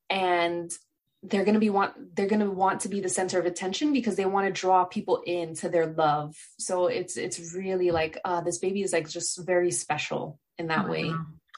[0.09, 0.71] And
[1.23, 3.93] they're going to be want they're going to want to be the center of attention
[3.93, 6.35] because they want to draw people into their love.
[6.59, 10.85] So it's it's really like uh this baby is like just very special in that
[10.85, 11.13] oh, way.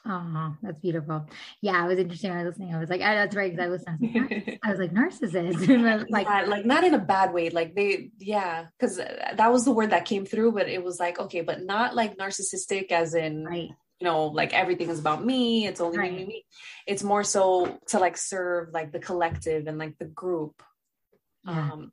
[0.08, 1.26] Oh, that's beautiful.
[1.60, 2.30] Yeah, it was interesting.
[2.30, 2.74] I was listening.
[2.74, 3.50] I was like, oh, that's right.
[3.50, 3.84] Because I was,
[4.62, 6.10] I was like, narcissist.
[6.10, 7.50] like, yeah, like not in a bad way.
[7.50, 10.52] Like they, yeah, because uh, that was the word that came through.
[10.52, 13.70] But it was like, okay, but not like narcissistic, as in, right.
[14.00, 15.66] you know, like everything is about me.
[15.66, 16.12] It's only right.
[16.12, 16.44] me, me.
[16.86, 20.62] It's more so to like serve like the collective and like the group.
[21.44, 21.72] Yeah.
[21.72, 21.92] Um,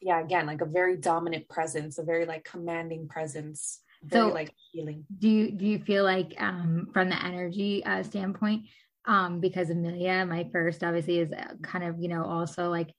[0.00, 0.20] yeah.
[0.20, 5.04] Again, like a very dominant presence, a very like commanding presence very so like healing.
[5.18, 8.62] do you do you feel like um from the energy uh standpoint
[9.06, 12.92] um because amelia my first obviously is uh, kind of you know also like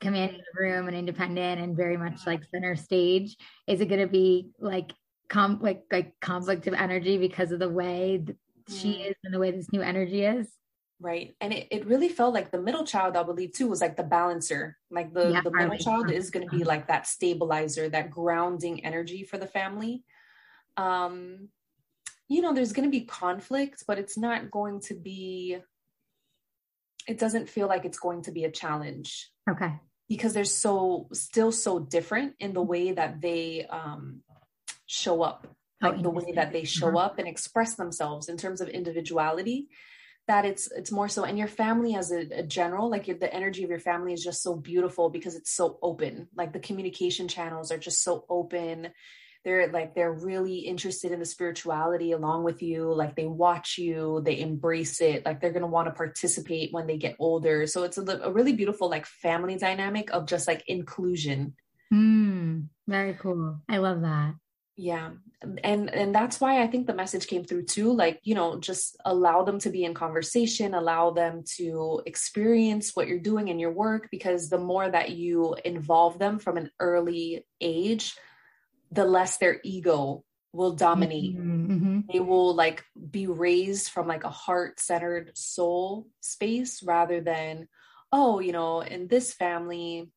[0.00, 3.36] commanding the room and independent and very much like center stage
[3.66, 4.92] is it going to be like
[5.28, 8.22] conflict like conflict of energy because of the way
[8.68, 9.10] she mm.
[9.10, 10.48] is and the way this new energy is?
[11.00, 13.96] Right and it, it really felt like the middle child i believe too was like
[13.96, 17.88] the balancer like the yeah, the middle child is going to be like that stabilizer
[17.88, 20.04] that grounding energy for the family
[20.76, 21.48] um
[22.28, 25.58] you know there's going to be conflict but it's not going to be
[27.06, 29.30] it doesn't feel like it's going to be a challenge.
[29.48, 29.72] Okay.
[30.08, 34.22] Because they're so still so different in the way that they um
[34.86, 35.46] show up.
[35.82, 36.98] Oh, like oh, the way that they show uh-huh.
[36.98, 39.68] up and express themselves in terms of individuality
[40.26, 43.32] that it's it's more so and your family as a, a general like your, the
[43.34, 46.28] energy of your family is just so beautiful because it's so open.
[46.34, 48.90] Like the communication channels are just so open
[49.44, 54.22] they're like they're really interested in the spirituality along with you like they watch you
[54.24, 57.66] they embrace it like they're going to want to participate when they get older.
[57.66, 61.54] So it's a, a, really beautiful like family dynamic of just like inclusion.
[61.92, 63.60] Mm, very cool.
[63.68, 64.34] I love that.
[64.76, 65.10] Yeah
[65.62, 68.96] and and that's why i think the message came through too like you know just
[69.04, 73.72] allow them to be in conversation allow them to experience what you're doing in your
[73.72, 78.14] work because the more that you involve them from an early age
[78.90, 81.36] the less their ego will dominate.
[81.36, 82.00] Mm-hmm, mm-hmm.
[82.12, 87.66] They will like be raised from like a heart centered soul space rather than,
[88.12, 90.10] oh, you know, in this family,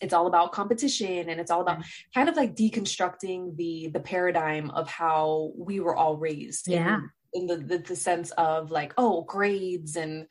[0.00, 1.84] it's all about competition and it's all about
[2.14, 6.68] kind of like deconstructing the the paradigm of how we were all raised.
[6.68, 7.00] Yeah.
[7.32, 10.26] In, in the, the the sense of like, oh, grades and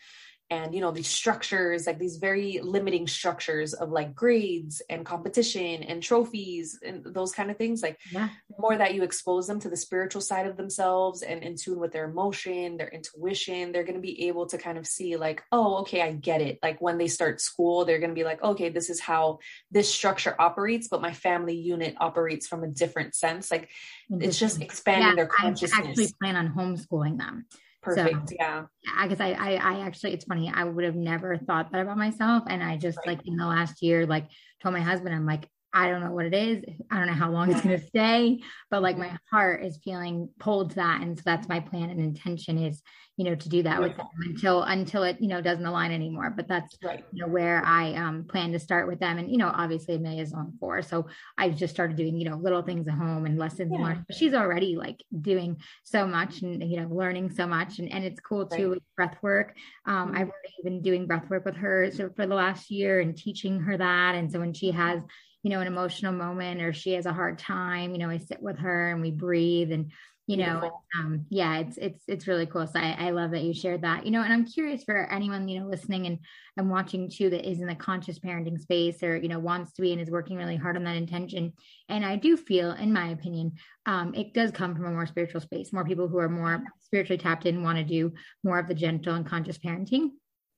[0.53, 5.83] and you know these structures like these very limiting structures of like grades and competition
[5.83, 8.29] and trophies and those kind of things like yeah.
[8.59, 11.91] more that you expose them to the spiritual side of themselves and in tune with
[11.91, 15.79] their emotion their intuition they're going to be able to kind of see like oh
[15.79, 16.59] okay i get it.
[16.61, 19.39] Like when they start school they're going to be like okay this is how
[19.71, 23.49] this structure operates but my family unit operates from a different sense.
[23.49, 23.69] Like
[24.09, 27.45] it's just expanding yeah, their consciousness i actually plan on homeschooling them
[27.83, 28.29] Perfect.
[28.29, 28.63] So, yeah.
[28.97, 30.51] I guess I, I, I actually, it's funny.
[30.53, 32.43] I would have never thought that about myself.
[32.47, 33.17] And I just right.
[33.17, 34.27] like in the last year, like
[34.61, 36.63] told my husband, I'm like, I don't know what it is.
[36.91, 40.29] I don't know how long it's going to stay, but like my heart is feeling
[40.39, 41.01] pulled to that.
[41.01, 42.81] And so that's my plan and intention is,
[43.17, 46.31] you know, to do that with them until, until it, you know, doesn't align anymore.
[46.35, 47.03] But that's, right.
[47.11, 49.17] you know, where I um, plan to start with them.
[49.17, 50.81] And, you know, obviously Amelia's on four.
[50.83, 51.07] So
[51.37, 53.83] I've just started doing, you know, little things at home and lessons yeah.
[53.83, 54.05] learned.
[54.07, 57.79] But she's already like doing so much and, you know, learning so much.
[57.79, 58.75] And, and it's cool too right.
[58.75, 59.55] with breath work.
[59.85, 60.17] Um, mm-hmm.
[60.17, 60.31] I've
[60.63, 64.15] been doing breath work with her so for the last year and teaching her that.
[64.15, 65.01] And so when she has,
[65.43, 68.41] you know, an emotional moment or she has a hard time, you know, I sit
[68.41, 69.91] with her and we breathe and,
[70.25, 72.65] you know, um, yeah, it's, it's, it's really cool.
[72.65, 75.49] So I, I love that you shared that, you know, and I'm curious for anyone,
[75.49, 76.19] you know, listening and,
[76.55, 79.81] and watching too, that is in the conscious parenting space or, you know, wants to
[79.81, 81.51] be and is working really hard on that intention.
[81.89, 85.41] And I do feel, in my opinion, um, it does come from a more spiritual
[85.41, 88.13] space, more people who are more spiritually tapped in, want to do
[88.45, 90.11] more of the gentle and conscious parenting.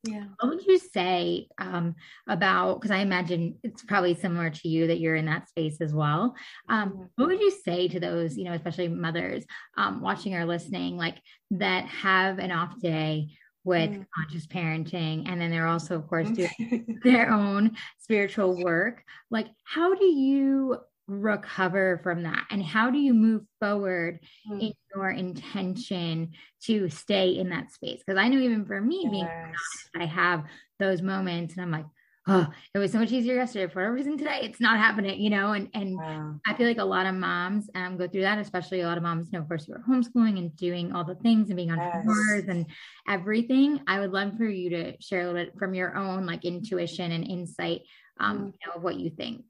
[0.05, 0.25] Yeah.
[0.39, 1.95] What would you say um,
[2.27, 5.93] about, because I imagine it's probably similar to you that you're in that space as
[5.93, 6.35] well.
[6.69, 9.45] Um, what would you say to those, you know, especially mothers
[9.77, 11.17] um, watching or listening, like
[11.51, 13.29] that have an off day
[13.63, 14.05] with mm.
[14.15, 19.95] conscious parenting and then they're also of course doing their own spiritual work like how
[19.95, 20.77] do you
[21.07, 24.59] recover from that and how do you move forward mm.
[24.59, 26.31] in your intention
[26.63, 29.11] to stay in that space because i know even for me yes.
[29.11, 30.43] being honest, i have
[30.79, 31.85] those moments and i'm like
[32.27, 35.29] oh it was so much easier yesterday for whatever reason today it's not happening you
[35.29, 36.33] know and and wow.
[36.47, 39.03] i feel like a lot of moms um, go through that especially a lot of
[39.03, 41.71] moms you know of course who are homeschooling and doing all the things and being
[41.71, 42.49] entrepreneurs yes.
[42.49, 42.65] and
[43.07, 46.45] everything i would love for you to share a little bit from your own like
[46.45, 47.81] intuition and insight
[48.19, 48.45] um, mm.
[48.45, 49.43] you know, of what you think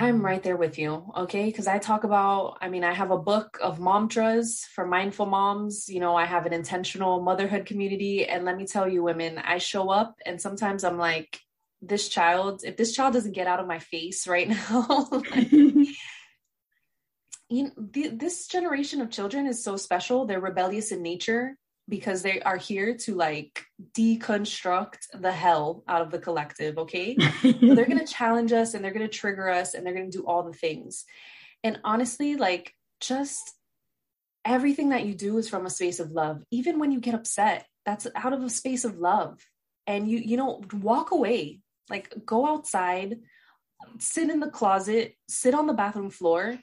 [0.00, 1.12] I'm right there with you.
[1.16, 1.46] Okay.
[1.46, 5.88] Because I talk about, I mean, I have a book of mantras for mindful moms.
[5.88, 8.24] You know, I have an intentional motherhood community.
[8.24, 11.40] And let me tell you, women, I show up and sometimes I'm like,
[11.82, 15.88] this child, if this child doesn't get out of my face right now, like, you
[17.50, 20.26] know, the, this generation of children is so special.
[20.26, 21.56] They're rebellious in nature
[21.88, 23.64] because they are here to like
[23.96, 27.16] deconstruct the hell out of the collective okay?
[27.42, 30.10] So they're going to challenge us and they're going to trigger us and they're going
[30.10, 31.04] to do all the things.
[31.64, 33.54] And honestly like just
[34.44, 36.42] everything that you do is from a space of love.
[36.50, 39.40] Even when you get upset that's out of a space of love.
[39.86, 41.60] And you you know walk away.
[41.88, 43.18] Like go outside
[43.98, 46.58] sit in the closet sit on the bathroom floor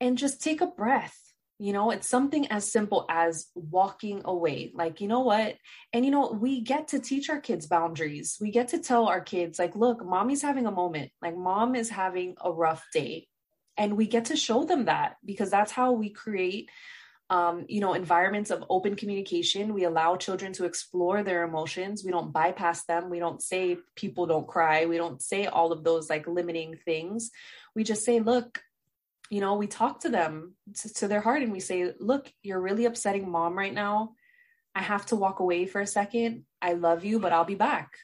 [0.00, 1.16] and just take a breath
[1.62, 4.72] you know it's something as simple as walking away.
[4.74, 5.56] Like you know what?
[5.92, 8.36] And you know we get to teach our kids boundaries.
[8.40, 11.12] We get to tell our kids like look mommy's having a moment.
[11.22, 13.28] Like mom is having a rough day.
[13.76, 16.68] And we get to show them that because that's how we create
[17.30, 19.72] um, you know environments of open communication.
[19.72, 22.02] We allow children to explore their emotions.
[22.04, 23.08] We don't bypass them.
[23.08, 24.86] We don't say people don't cry.
[24.86, 27.30] We don't say all of those like limiting things.
[27.76, 28.60] We just say look
[29.32, 32.60] you know, we talk to them to, to their heart and we say, look, you're
[32.60, 34.12] really upsetting mom right now.
[34.74, 36.44] I have to walk away for a second.
[36.60, 37.96] I love you, but I'll be back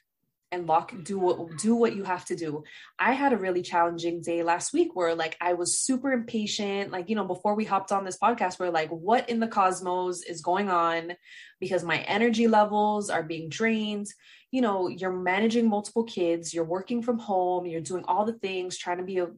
[0.50, 2.64] and lock do what do what you have to do.
[2.98, 6.90] I had a really challenging day last week where like i was super impatient.
[6.90, 10.22] Like you know before we hopped on this podcast we're like what in the cosmos
[10.22, 11.12] is going on?
[11.60, 14.06] Because my energy levels are being drained.
[14.50, 18.78] You know you're managing multiple kids you're working from home you're doing all the things
[18.78, 19.28] trying to be a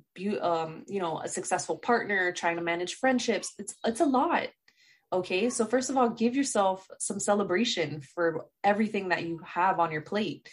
[0.45, 3.53] um you know a successful partner trying to manage friendships.
[3.59, 4.49] It's it's a lot.
[5.13, 5.51] Okay?
[5.51, 10.03] So first of all give yourself some celebration for everything that you have on your
[10.03, 10.49] plate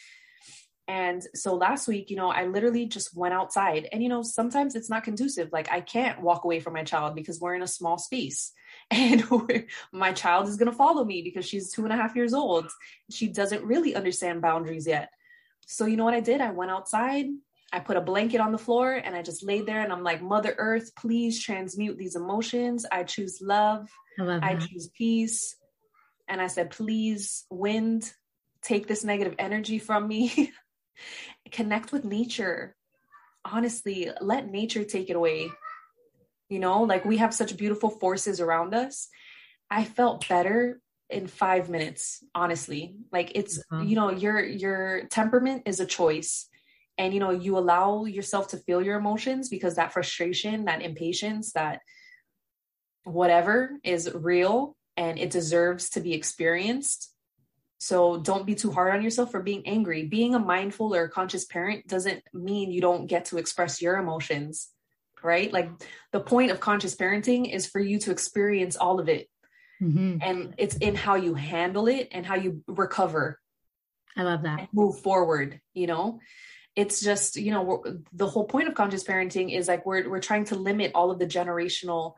[0.87, 3.89] and so last week, you know, I literally just went outside.
[3.91, 5.49] And, you know, sometimes it's not conducive.
[5.51, 8.51] Like I can't walk away from my child because we're in a small space.
[8.89, 9.23] And
[9.91, 12.69] my child is going to follow me because she's two and a half years old.
[13.09, 15.09] She doesn't really understand boundaries yet.
[15.65, 16.39] So, you know what I did?
[16.39, 17.25] I went outside.
[17.73, 20.21] I put a blanket on the floor and I just laid there and I'm like,
[20.21, 22.85] Mother Earth, please transmute these emotions.
[22.89, 23.89] I choose love.
[24.17, 25.55] I, I choose peace.
[26.29, 28.09] And I said, please, wind,
[28.61, 30.53] take this negative energy from me.
[31.51, 32.75] connect with nature.
[33.45, 35.49] Honestly let nature take it away.
[36.49, 39.07] You know like we have such beautiful forces around us.
[39.69, 40.79] I felt better
[41.09, 42.95] in 5 minutes honestly.
[43.11, 43.87] Like it's mm-hmm.
[43.87, 46.47] you know your your temperament is a choice.
[46.97, 51.53] And you know you allow yourself to feel your emotions because that frustration that impatience
[51.53, 51.81] that
[53.03, 57.13] whatever is real and it deserves to be experienced
[57.79, 60.05] so don't be too hard on yourself for being angry.
[60.05, 64.69] Being a mindful or conscious parent doesn't mean you don't get to express your emotions,
[65.23, 65.51] right?
[65.51, 65.69] Like
[66.11, 69.29] the point of conscious parenting is for you to experience all of it.
[69.81, 70.17] Mm-hmm.
[70.21, 73.39] And it's in how you handle it and how you recover.
[74.15, 74.69] I love that.
[74.73, 76.19] move forward, you know?
[76.75, 80.45] It's just, you know, the whole point of conscious parenting is like we're we're trying
[80.45, 82.13] to limit all of the generational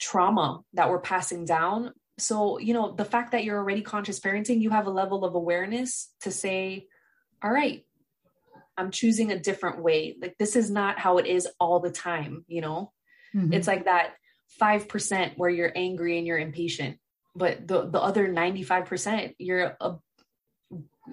[0.00, 1.92] trauma that we're passing down.
[2.20, 5.34] So, you know, the fact that you're already conscious parenting, you have a level of
[5.34, 6.86] awareness to say,
[7.42, 7.84] all right,
[8.76, 10.16] I'm choosing a different way.
[10.20, 12.92] Like this is not how it is all the time, you know?
[13.34, 13.52] Mm-hmm.
[13.52, 14.14] It's like that
[14.60, 16.98] 5% where you're angry and you're impatient
[17.34, 19.94] but the the other 95% you're a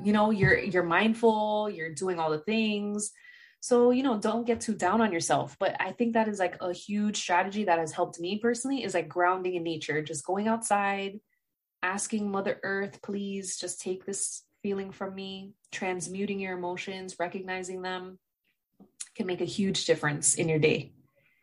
[0.03, 3.11] you know you're you're mindful you're doing all the things
[3.59, 6.57] so you know don't get too down on yourself but i think that is like
[6.61, 10.47] a huge strategy that has helped me personally is like grounding in nature just going
[10.47, 11.19] outside
[11.83, 18.19] asking mother earth please just take this feeling from me transmuting your emotions recognizing them
[19.15, 20.91] can make a huge difference in your day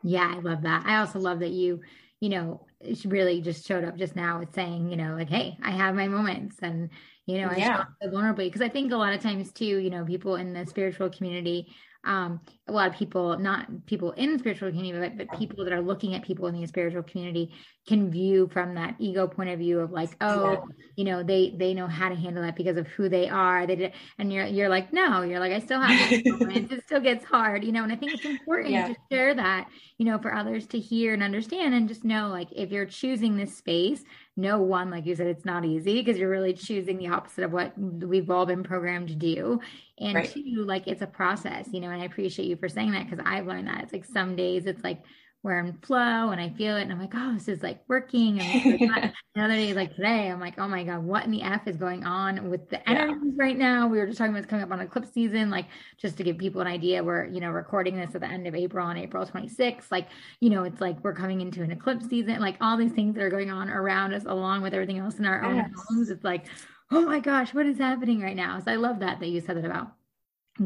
[0.05, 0.85] yeah, I love that.
[0.87, 1.81] I also love that you,
[2.21, 2.67] you know,
[3.07, 6.07] really just showed up just now with saying, you know, like, hey, I have my
[6.07, 6.91] moments and,
[7.27, 7.85] you know, I yeah.
[8.03, 10.67] show vulnerably because I think a lot of times too, you know, people in the
[10.67, 11.75] spiritual community
[12.05, 15.73] um, a lot of people, not people in the spiritual community, but, but people that
[15.73, 17.53] are looking at people in the spiritual community
[17.87, 20.61] can view from that ego point of view of like, oh, yeah.
[20.97, 23.67] you know, they they know how to handle that because of who they are.
[23.67, 26.73] They did, and you're you're like, no, you're like, I still have moments.
[26.73, 27.83] it still gets hard, you know.
[27.83, 28.89] And I think it's important yeah.
[28.89, 32.49] to share that, you know, for others to hear and understand, and just know like
[32.51, 34.05] if you're choosing this space,
[34.37, 37.53] no one, like you said, it's not easy because you're really choosing the opposite of
[37.53, 39.61] what we've all been programmed to do.
[39.99, 40.29] And right.
[40.29, 43.25] two, like it's a process, you know, and I appreciate you for saying that because
[43.27, 43.85] I've learned that.
[43.85, 45.03] It's like some days it's like
[45.45, 48.41] we're in flow and I feel it and I'm like, oh, this is like working.
[48.41, 48.91] And
[49.35, 52.03] another day like today, I'm like, oh my God, what in the F is going
[52.05, 53.45] on with the energies yeah.
[53.45, 53.87] right now?
[53.87, 55.67] We were just talking about it's coming up on eclipse season, like
[55.99, 58.55] just to give people an idea, we're, you know, recording this at the end of
[58.55, 59.91] April on April 26th.
[59.91, 60.09] Like,
[60.41, 63.23] you know, it's like we're coming into an eclipse season, like all these things that
[63.23, 65.67] are going on around us along with everything else in our yes.
[65.67, 66.09] own homes.
[66.09, 66.47] It's like,
[66.91, 68.61] oh my gosh, what is happening right now?
[68.61, 69.93] So I love that that you said that about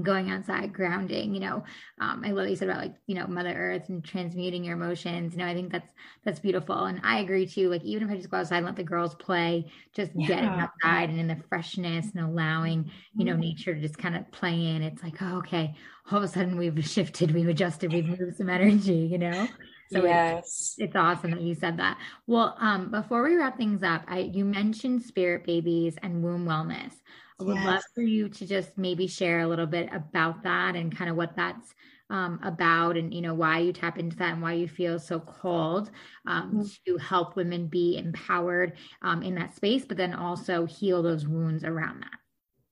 [0.02, 1.64] going outside grounding you know
[2.00, 4.74] um, i love what you said about like you know mother earth and transmuting your
[4.74, 5.90] emotions you know i think that's
[6.24, 8.76] that's beautiful and i agree too like even if i just go outside and let
[8.76, 10.26] the girls play just yeah.
[10.26, 13.40] getting outside and in the freshness and allowing you know mm-hmm.
[13.40, 15.74] nature to just kind of play in it's like oh, okay
[16.10, 19.48] all of a sudden we've shifted we've adjusted we've moved some energy you know
[19.90, 20.44] so yes.
[20.44, 21.98] it's, it's awesome that you said that.
[22.26, 26.92] Well, um, before we wrap things up, I you mentioned spirit babies and womb wellness.
[27.40, 27.66] I would yes.
[27.66, 31.16] love for you to just maybe share a little bit about that and kind of
[31.16, 31.74] what that's
[32.10, 35.20] um, about and you know why you tap into that and why you feel so
[35.20, 35.90] called
[36.26, 36.62] um, mm-hmm.
[36.86, 38.72] to help women be empowered
[39.02, 42.18] um, in that space but then also heal those wounds around that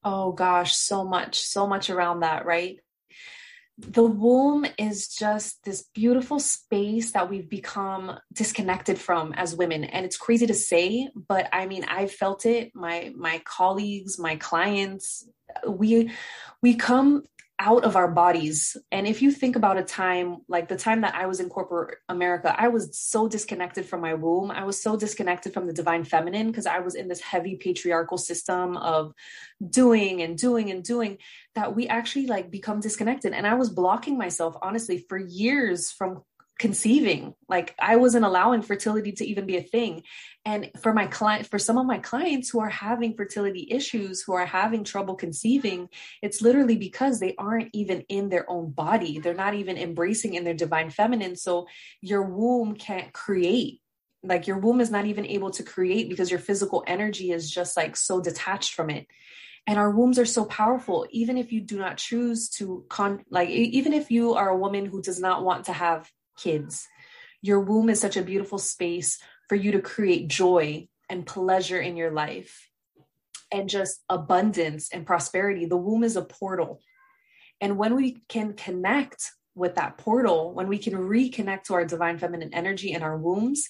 [0.04, 2.78] oh gosh so much so much around that right
[3.78, 9.84] the womb is just this beautiful space that we've become disconnected from as women.
[9.84, 12.72] And it's crazy to say but i mean i've felt it.
[12.74, 15.28] My my colleagues my clients
[15.66, 16.10] we
[16.62, 17.24] we come
[17.58, 18.76] out of our bodies.
[18.92, 21.98] And if you think about a time like the time that I was in corporate
[22.08, 24.50] America, I was so disconnected from my womb.
[24.50, 28.18] I was so disconnected from the divine feminine because I was in this heavy patriarchal
[28.18, 29.14] system of
[29.70, 31.18] doing and doing and doing
[31.54, 33.32] that we actually like become disconnected.
[33.32, 36.22] And I was blocking myself, honestly, for years from
[36.58, 37.34] conceiving.
[37.48, 40.02] Like i wasn't allowing fertility to even be a thing.
[40.44, 44.32] And for my client for some of my clients who are having fertility issues who
[44.34, 45.88] are having trouble conceiving
[46.22, 49.18] it's literally because they aren't even in their own body.
[49.18, 51.36] They're not even embracing in their divine feminine.
[51.36, 51.66] So
[52.00, 53.80] your womb can't create.
[54.22, 57.76] Like your womb is not even able to create because your physical energy is just
[57.76, 59.06] like so detached from it.
[59.68, 61.06] And our wombs are so powerful.
[61.10, 64.86] Even if you do not choose to con like even if you are a woman
[64.86, 66.86] who does not want to have kids.
[67.42, 69.18] Your womb is such a beautiful space
[69.48, 72.68] for you to create joy and pleasure in your life
[73.52, 75.66] and just abundance and prosperity.
[75.66, 76.80] The womb is a portal.
[77.60, 82.18] And when we can connect with that portal, when we can reconnect to our divine
[82.18, 83.68] feminine energy in our wombs,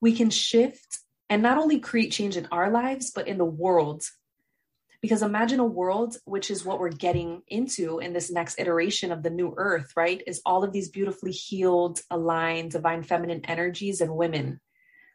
[0.00, 0.98] we can shift
[1.30, 4.02] and not only create change in our lives, but in the world
[5.00, 9.22] because imagine a world, which is what we're getting into in this next iteration of
[9.22, 10.22] the new earth, right?
[10.26, 14.60] Is all of these beautifully healed, aligned, divine feminine energies and women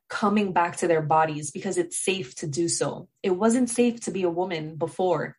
[0.10, 3.10] coming back to their bodies because it's safe to do so.
[3.22, 5.38] It wasn't safe to be a woman before.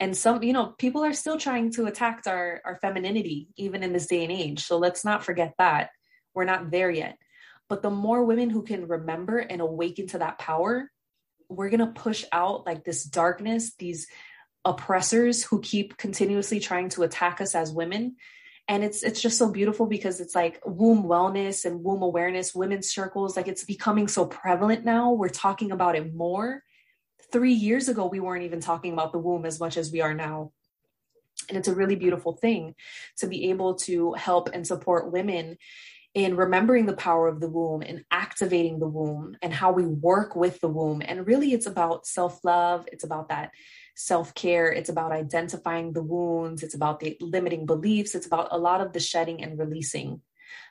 [0.00, 3.92] And some, you know, people are still trying to attack our, our femininity, even in
[3.92, 4.64] this day and age.
[4.64, 5.90] So let's not forget that.
[6.34, 7.18] We're not there yet.
[7.68, 10.90] But the more women who can remember and awaken to that power,
[11.48, 14.06] we're going to push out like this darkness, these
[14.64, 18.16] oppressors who keep continuously trying to attack us as women.
[18.68, 22.92] and it's it's just so beautiful because it's like womb wellness and womb awareness women's
[22.92, 25.12] circles like it's becoming so prevalent now.
[25.12, 26.62] We're talking about it more.
[27.32, 30.14] Three years ago we weren't even talking about the womb as much as we are
[30.14, 30.52] now.
[31.48, 32.74] And it's a really beautiful thing
[33.18, 35.56] to be able to help and support women
[36.18, 40.34] in remembering the power of the womb and activating the womb and how we work
[40.34, 43.50] with the womb and really it's about self-love it's about that
[43.98, 44.72] self care.
[44.72, 46.62] It's about identifying the wounds.
[46.62, 48.14] It's about the limiting beliefs.
[48.14, 50.22] It's about a lot of the shedding and releasing.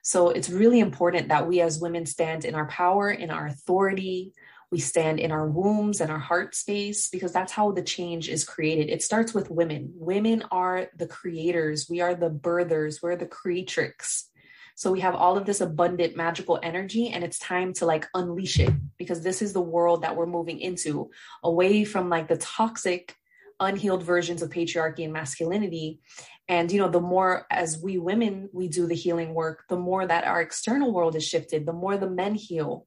[0.01, 4.31] So it's really important that we as women stand in our power, in our authority.
[4.71, 8.45] We stand in our wombs and our heart space because that's how the change is
[8.45, 8.89] created.
[8.89, 9.91] It starts with women.
[9.95, 14.29] Women are the creators, we are the birthers, we're the creatrix.
[14.77, 18.59] So we have all of this abundant magical energy and it's time to like unleash
[18.59, 21.09] it because this is the world that we're moving into
[21.43, 23.15] away from like the toxic
[23.59, 25.99] unhealed versions of patriarchy and masculinity.
[26.47, 30.05] And you know the more as we women we do the healing work the more
[30.05, 32.85] that our external world is shifted the more the men heal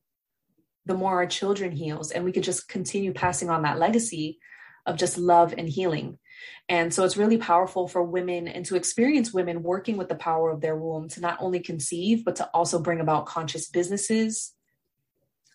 [0.87, 4.39] the more our children heals and we could just continue passing on that legacy
[4.87, 6.20] of just love and healing
[6.69, 10.51] and so it's really powerful for women and to experience women working with the power
[10.51, 14.55] of their womb to not only conceive, but to also bring about conscious businesses,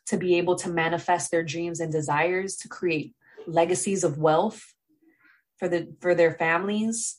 [0.08, 3.14] to be able to manifest their dreams and desires, to create
[3.48, 4.74] legacies of wealth
[5.58, 7.18] for the for their families.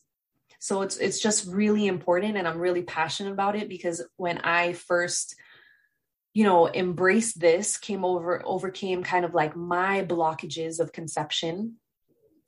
[0.59, 4.75] So it's it's just really important and I'm really passionate about it because when I
[4.75, 5.37] first
[6.35, 11.77] you know embraced this came over overcame kind of like my blockages of conception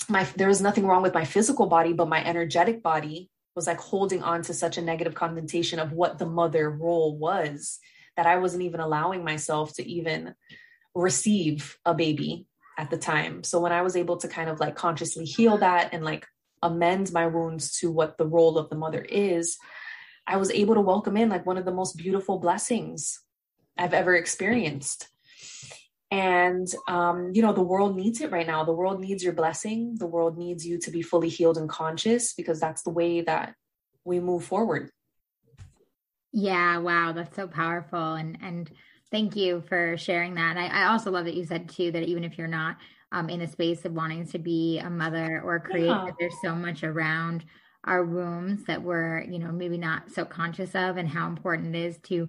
[0.09, 3.81] my there was nothing wrong with my physical body but my energetic body was like
[3.81, 7.81] holding on to such a negative connotation of what the mother role was
[8.17, 10.35] that I wasn't even allowing myself to even
[10.95, 12.47] receive a baby
[12.77, 13.43] at the time.
[13.43, 16.27] So when I was able to kind of like consciously heal that and like
[16.63, 19.57] amend my wounds to what the role of the mother is,
[20.27, 23.21] I was able to welcome in like one of the most beautiful blessings
[23.77, 25.09] I've ever experienced
[26.11, 28.65] and um, you know the world needs it right now.
[28.65, 29.97] The world needs your blessing.
[29.99, 33.55] The world needs you to be fully healed and conscious because that's the way that
[34.05, 34.91] we move forward.
[36.33, 36.79] Yeah.
[36.79, 37.13] Wow.
[37.13, 38.15] That's so powerful.
[38.15, 38.71] And and
[39.11, 40.57] thank you for sharing that.
[40.57, 42.77] I, I also love that you said too that even if you're not
[43.13, 46.11] um, in a space of wanting to be a mother or create yeah.
[46.19, 47.45] there's so much around
[47.85, 51.79] our wombs that we're you know maybe not so conscious of and how important it
[51.79, 52.29] is to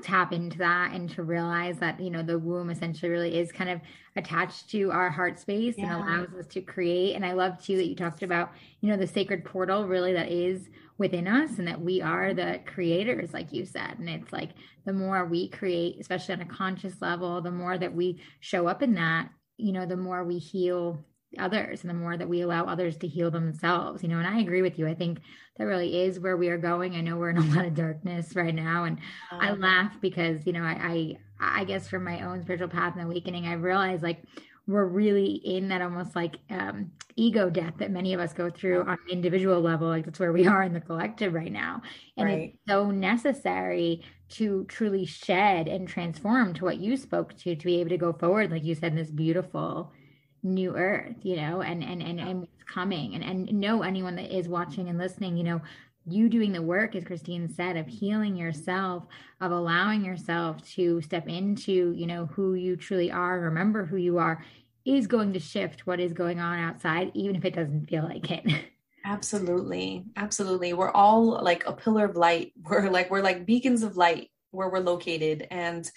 [0.00, 3.68] tap into that and to realize that you know the womb essentially really is kind
[3.68, 3.80] of
[4.16, 5.84] attached to our heart space yeah.
[5.84, 8.96] and allows us to create and i love too that you talked about you know
[8.96, 13.52] the sacred portal really that is within us and that we are the creators like
[13.52, 14.50] you said and it's like
[14.86, 18.82] the more we create especially on a conscious level the more that we show up
[18.82, 19.28] in that
[19.58, 20.98] you know the more we heal
[21.38, 24.40] others and the more that we allow others to heal themselves you know and i
[24.40, 24.86] agree with you.
[24.86, 25.20] I think
[25.58, 26.96] that really is where we are going.
[26.96, 28.98] I know we're in a lot of darkness right now and
[29.30, 32.94] um, i laugh because you know I, I i guess from my own spiritual path
[32.96, 34.22] and awakening i realized like
[34.66, 38.82] we're really in that almost like um, ego death that many of us go through
[38.82, 39.88] on an individual level.
[39.88, 41.82] Like that's where we are in the collective right now.
[42.16, 42.38] And right.
[42.54, 47.80] it's so necessary to truly shed and transform to what you spoke to to be
[47.80, 49.92] able to go forward like you said in this beautiful
[50.42, 53.14] new earth you know and and and, and what's coming.
[53.14, 55.60] And and know anyone that is watching and listening you know
[56.06, 59.04] you doing the work as Kristine said of healing yourself
[59.40, 64.18] of allowing yourself to step into you know who you truly are remember who you
[64.18, 64.44] are
[64.84, 68.30] is going to shift what is going on outside even if it doesn't feel like
[68.30, 68.44] it.
[69.04, 70.04] Absolutely.
[70.16, 70.72] Absolutely.
[70.72, 72.52] We're all like a pillar of light.
[72.62, 75.46] We're like we're like beacons of light where we're located.
[75.50, 75.90] And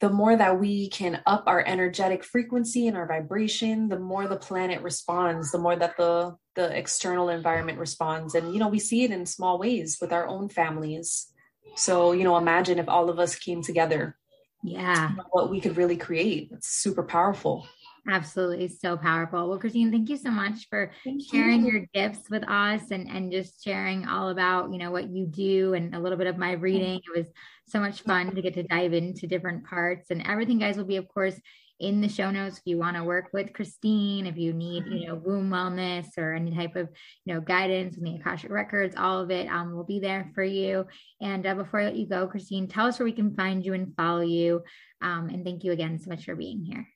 [0.00, 4.36] the more that we can up our energetic frequency and our vibration the more the
[4.36, 8.34] planet responds the more that the the external environment responds.
[8.34, 11.32] And you know we see it in small ways with our own families.
[11.76, 14.16] So you know imagine if all of us came together.
[14.64, 15.12] Yeah.
[15.30, 16.50] What we could really create.
[16.52, 17.68] It's super powerful
[18.06, 19.48] Absolutely, so powerful.
[19.48, 21.72] Well, Kristine, thank you so much for thank sharing you.
[21.72, 25.74] your gifts with us and and just sharing all about you know what you do
[25.74, 26.96] and a little bit of my reading.
[26.96, 27.26] It was
[27.66, 30.58] so much fun to get to dive into different parts and everything.
[30.58, 31.38] Guys will be, of course,
[31.80, 35.06] in the show notes if you want to work with Kristine, if you need, you
[35.06, 36.88] know, womb wellness or any type of,
[37.24, 40.42] you know, guidance with the Akashic Records, all of it um, will be there for
[40.42, 40.86] you.
[41.20, 43.74] And uh, before I let you go, Kristine, tell us where we can find you
[43.74, 44.62] and follow you.
[45.02, 46.88] Um, and thank you again so much for being here.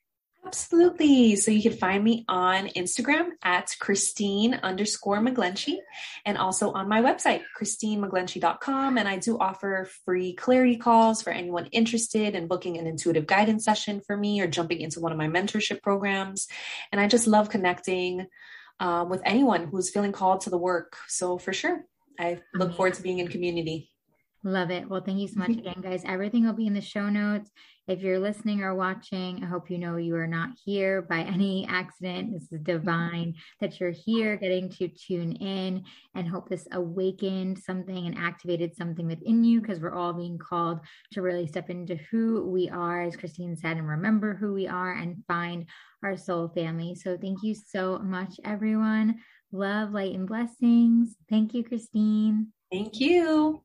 [0.45, 1.37] Absolutely.
[1.37, 5.77] So you can find me on Instagram at Kristine underscore McGlinchey
[6.25, 8.97] and also on my website, KristineMcGlinchey.com.
[8.97, 13.63] And I do offer free clarity calls for anyone interested in booking an intuitive guidance
[13.63, 16.47] session for me or jumping into one of my mentorship programs.
[16.91, 18.27] And I just love connecting
[18.81, 20.97] uh, with anyone who's feeling called to the work.
[21.07, 21.85] So for sure,
[22.19, 23.92] I look forward to being in community.
[24.45, 24.89] Love it.
[24.89, 26.03] Well, thank you so much again, guys.
[26.05, 27.49] Everything will be in the show notes.
[27.87, 31.65] If you're listening or watching, I hope you know you are not here by any
[31.67, 32.33] accident.
[32.33, 35.83] This is divine that you're here getting to tune in
[36.15, 40.79] and hope this awakened something and activated something within you because we're all being called
[41.13, 44.93] to really step into who we are, as Kristine said, and remember who we are
[44.93, 45.65] and find
[46.03, 46.95] our soul family.
[46.95, 49.19] So thank you so much, everyone.
[49.53, 51.15] Love, light, and blessings.
[51.29, 52.47] Thank you, Kristine.
[52.71, 53.61] Thank you.